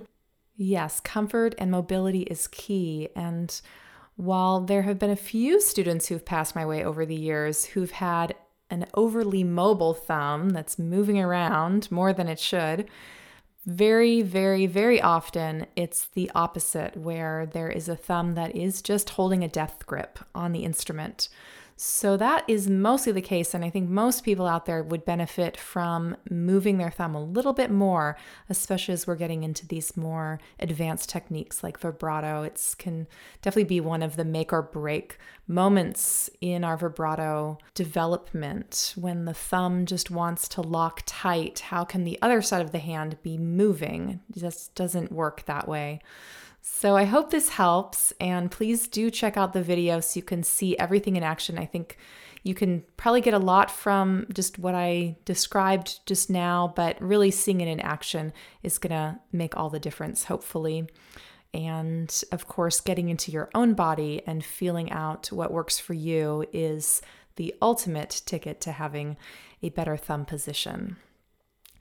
Yes 0.56 1.00
comfort 1.00 1.56
and 1.58 1.72
mobility 1.72 2.22
is 2.22 2.48
key. 2.48 3.10
And 3.16 3.60
while 4.16 4.62
there 4.62 4.84
have 4.84 5.00
been 5.00 5.10
a 5.10 5.16
few 5.16 5.60
students 5.60 6.08
who've 6.08 6.26
passed 6.26 6.56
my 6.56 6.66
way 6.66 6.84
over 6.84 7.06
the 7.06 7.16
years 7.16 7.66
who've 7.66 7.92
had 7.92 8.36
an 8.70 8.86
overly 8.94 9.44
mobile 9.44 9.94
thumb 9.94 10.50
that's 10.50 10.80
moving 10.80 11.20
around 11.20 11.92
more 11.92 12.14
than 12.14 12.28
it 12.28 12.40
should, 12.40 12.88
very, 13.66 14.22
very, 14.22 14.66
very 14.66 15.02
often 15.02 15.66
it's 15.76 16.08
the 16.08 16.30
opposite, 16.36 16.98
where 16.98 17.46
there 17.46 17.70
is 17.70 17.88
a 17.88 17.96
thumb 17.96 18.34
that 18.34 18.56
is 18.56 18.82
just 18.82 19.12
holding 19.12 19.44
a 19.44 19.48
death 19.48 19.86
grip 19.86 20.20
on 20.36 20.52
the 20.52 20.64
instrument. 20.64 21.30
So 21.86 22.16
that 22.16 22.46
is 22.48 22.70
mostly 22.70 23.12
the 23.12 23.22
case. 23.22 23.54
And 23.54 23.66
I 23.66 23.70
think 23.70 23.90
most 23.90 24.24
people 24.24 24.48
out 24.48 24.66
there 24.66 24.82
would 24.82 25.04
benefit 25.04 25.58
from 25.58 26.16
moving 26.30 26.78
their 26.78 26.90
thumb 26.90 27.14
a 27.14 27.22
little 27.22 27.52
bit 27.52 27.70
more, 27.70 28.18
especially 28.48 28.94
as 28.94 29.06
we're 29.06 29.18
getting 29.18 29.44
into 29.44 29.68
these 29.68 29.98
more 29.98 30.40
advanced 30.62 31.10
techniques 31.10 31.62
like 31.62 31.78
vibrato. 31.78 32.44
It 32.44 32.76
can 32.78 33.06
definitely 33.42 33.66
be 33.66 33.82
one 33.82 34.02
of 34.02 34.16
the 34.16 34.24
make 34.24 34.54
or 34.54 34.62
break 34.62 35.18
moments 35.46 36.30
in 36.40 36.64
our 36.64 36.78
vibrato 36.78 37.58
development 37.74 38.94
when 38.96 39.26
the 39.26 39.34
thumb 39.34 39.86
just 39.86 40.10
wants 40.10 40.48
to 40.48 40.62
lock 40.62 41.02
tight. 41.06 41.60
How 41.60 41.84
can 41.84 42.06
the 42.06 42.18
other 42.22 42.42
side 42.42 42.62
of 42.62 42.72
the 42.72 42.80
hand 42.80 43.18
be 43.24 43.38
moving? 43.38 44.22
It 44.34 44.40
just 44.40 44.74
doesn't 44.74 45.12
work 45.12 45.44
that 45.48 45.68
way. 45.68 46.00
So 46.66 46.96
I 46.96 47.04
hope 47.04 47.30
this 47.30 47.50
helps, 47.50 48.14
and 48.22 48.50
please 48.50 48.88
do 48.88 49.12
check 49.12 49.36
out 49.36 49.52
the 49.52 49.62
video 49.62 50.00
so 50.00 50.18
you 50.18 50.24
can 50.24 50.44
see 50.44 50.78
everything 50.78 51.18
in 51.18 51.24
action. 51.24 51.58
I 51.58 51.66
think 51.66 51.98
you 52.42 52.54
can 52.54 52.86
probably 52.96 53.20
get 53.20 53.34
a 53.34 53.40
lot 53.40 53.70
from 53.70 54.28
just 54.34 54.58
what 54.58 54.74
I 54.74 55.18
described 55.26 56.00
just 56.06 56.30
now, 56.30 56.72
but 56.74 57.02
really 57.02 57.32
seeing 57.32 57.60
it 57.60 57.68
in 57.68 57.82
action 57.82 58.32
is 58.64 58.80
to 58.80 59.20
make 59.34 59.58
all 59.58 59.70
the 59.70 59.80
difference, 59.80 60.24
hopefully. 60.24 60.88
And 61.54 62.24
of 62.32 62.48
course, 62.48 62.80
getting 62.80 63.10
into 63.10 63.30
your 63.30 63.50
own 63.54 63.74
body 63.74 64.22
and 64.26 64.44
feeling 64.44 64.90
out 64.90 65.34
what 65.34 65.52
works 65.52 65.80
for 65.80 65.94
you 65.94 66.46
is 66.54 67.02
the 67.36 67.54
ultimate 67.62 68.22
ticket 68.26 68.62
to 68.62 68.72
having 68.72 69.18
a 69.62 69.68
better 69.70 69.98
thumb 69.98 70.24
position. 70.24 70.96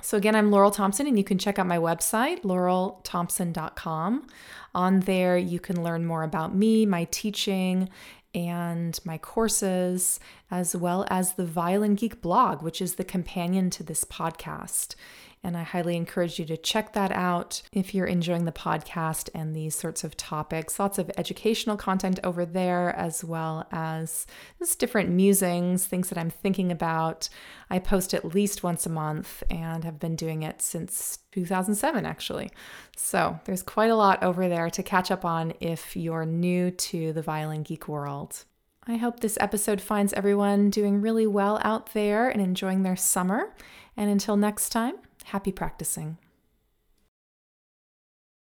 So, 0.04 0.16
again, 0.16 0.34
I'm 0.34 0.50
Laurel 0.50 0.72
Thomsen, 0.72 1.06
and 1.06 1.16
you 1.16 1.22
can 1.22 1.38
check 1.38 1.60
out 1.60 1.66
my 1.68 1.78
website, 1.78 2.42
laurelthomsen.com. 2.42 4.26
On 4.74 5.00
there, 5.00 5.38
you 5.38 5.60
can 5.60 5.84
learn 5.84 6.04
more 6.04 6.24
about 6.24 6.56
me, 6.56 6.84
my 6.84 7.04
teaching, 7.04 7.88
and 8.34 8.98
my 9.04 9.16
courses, 9.16 10.18
as 10.50 10.74
well 10.74 11.06
as 11.08 11.34
the 11.34 11.46
Violin 11.46 11.94
Geek 11.94 12.20
blog, 12.20 12.62
which 12.62 12.82
is 12.82 12.96
the 12.96 13.04
companion 13.04 13.70
to 13.70 13.84
this 13.84 14.04
podcast. 14.04 14.96
And 15.44 15.56
I 15.56 15.64
highly 15.64 15.96
encourage 15.96 16.38
you 16.38 16.44
to 16.46 16.56
check 16.56 16.92
that 16.92 17.10
out 17.10 17.62
if 17.72 17.94
you're 17.94 18.06
enjoying 18.06 18.44
the 18.44 18.52
podcast 18.52 19.28
and 19.34 19.56
these 19.56 19.74
sorts 19.74 20.04
of 20.04 20.16
topics. 20.16 20.78
Lots 20.78 20.98
of 20.98 21.10
educational 21.16 21.76
content 21.76 22.20
over 22.22 22.46
there, 22.46 22.94
as 22.94 23.24
well 23.24 23.66
as 23.72 24.26
just 24.60 24.78
different 24.78 25.10
musings, 25.10 25.84
things 25.84 26.10
that 26.10 26.18
I'm 26.18 26.30
thinking 26.30 26.70
about. 26.70 27.28
I 27.70 27.80
post 27.80 28.14
at 28.14 28.24
least 28.24 28.62
once 28.62 28.86
a 28.86 28.90
month 28.90 29.42
and 29.50 29.82
have 29.82 29.98
been 29.98 30.14
doing 30.14 30.44
it 30.44 30.62
since 30.62 31.18
2007, 31.32 32.06
actually. 32.06 32.50
So 32.96 33.40
there's 33.44 33.64
quite 33.64 33.90
a 33.90 33.96
lot 33.96 34.22
over 34.22 34.48
there 34.48 34.70
to 34.70 34.82
catch 34.82 35.10
up 35.10 35.24
on 35.24 35.54
if 35.58 35.96
you're 35.96 36.26
new 36.26 36.70
to 36.70 37.12
the 37.12 37.22
Violin 37.22 37.64
Geek 37.64 37.88
world. 37.88 38.44
I 38.86 38.96
hope 38.96 39.20
this 39.20 39.38
episode 39.40 39.80
finds 39.80 40.12
everyone 40.12 40.70
doing 40.70 41.00
really 41.00 41.26
well 41.26 41.60
out 41.62 41.94
there 41.94 42.28
and 42.28 42.42
enjoying 42.42 42.82
their 42.82 42.96
summer. 42.96 43.54
And 43.96 44.10
until 44.10 44.36
next 44.36 44.70
time, 44.70 44.96
Happy 45.24 45.52
practicing. 45.52 46.18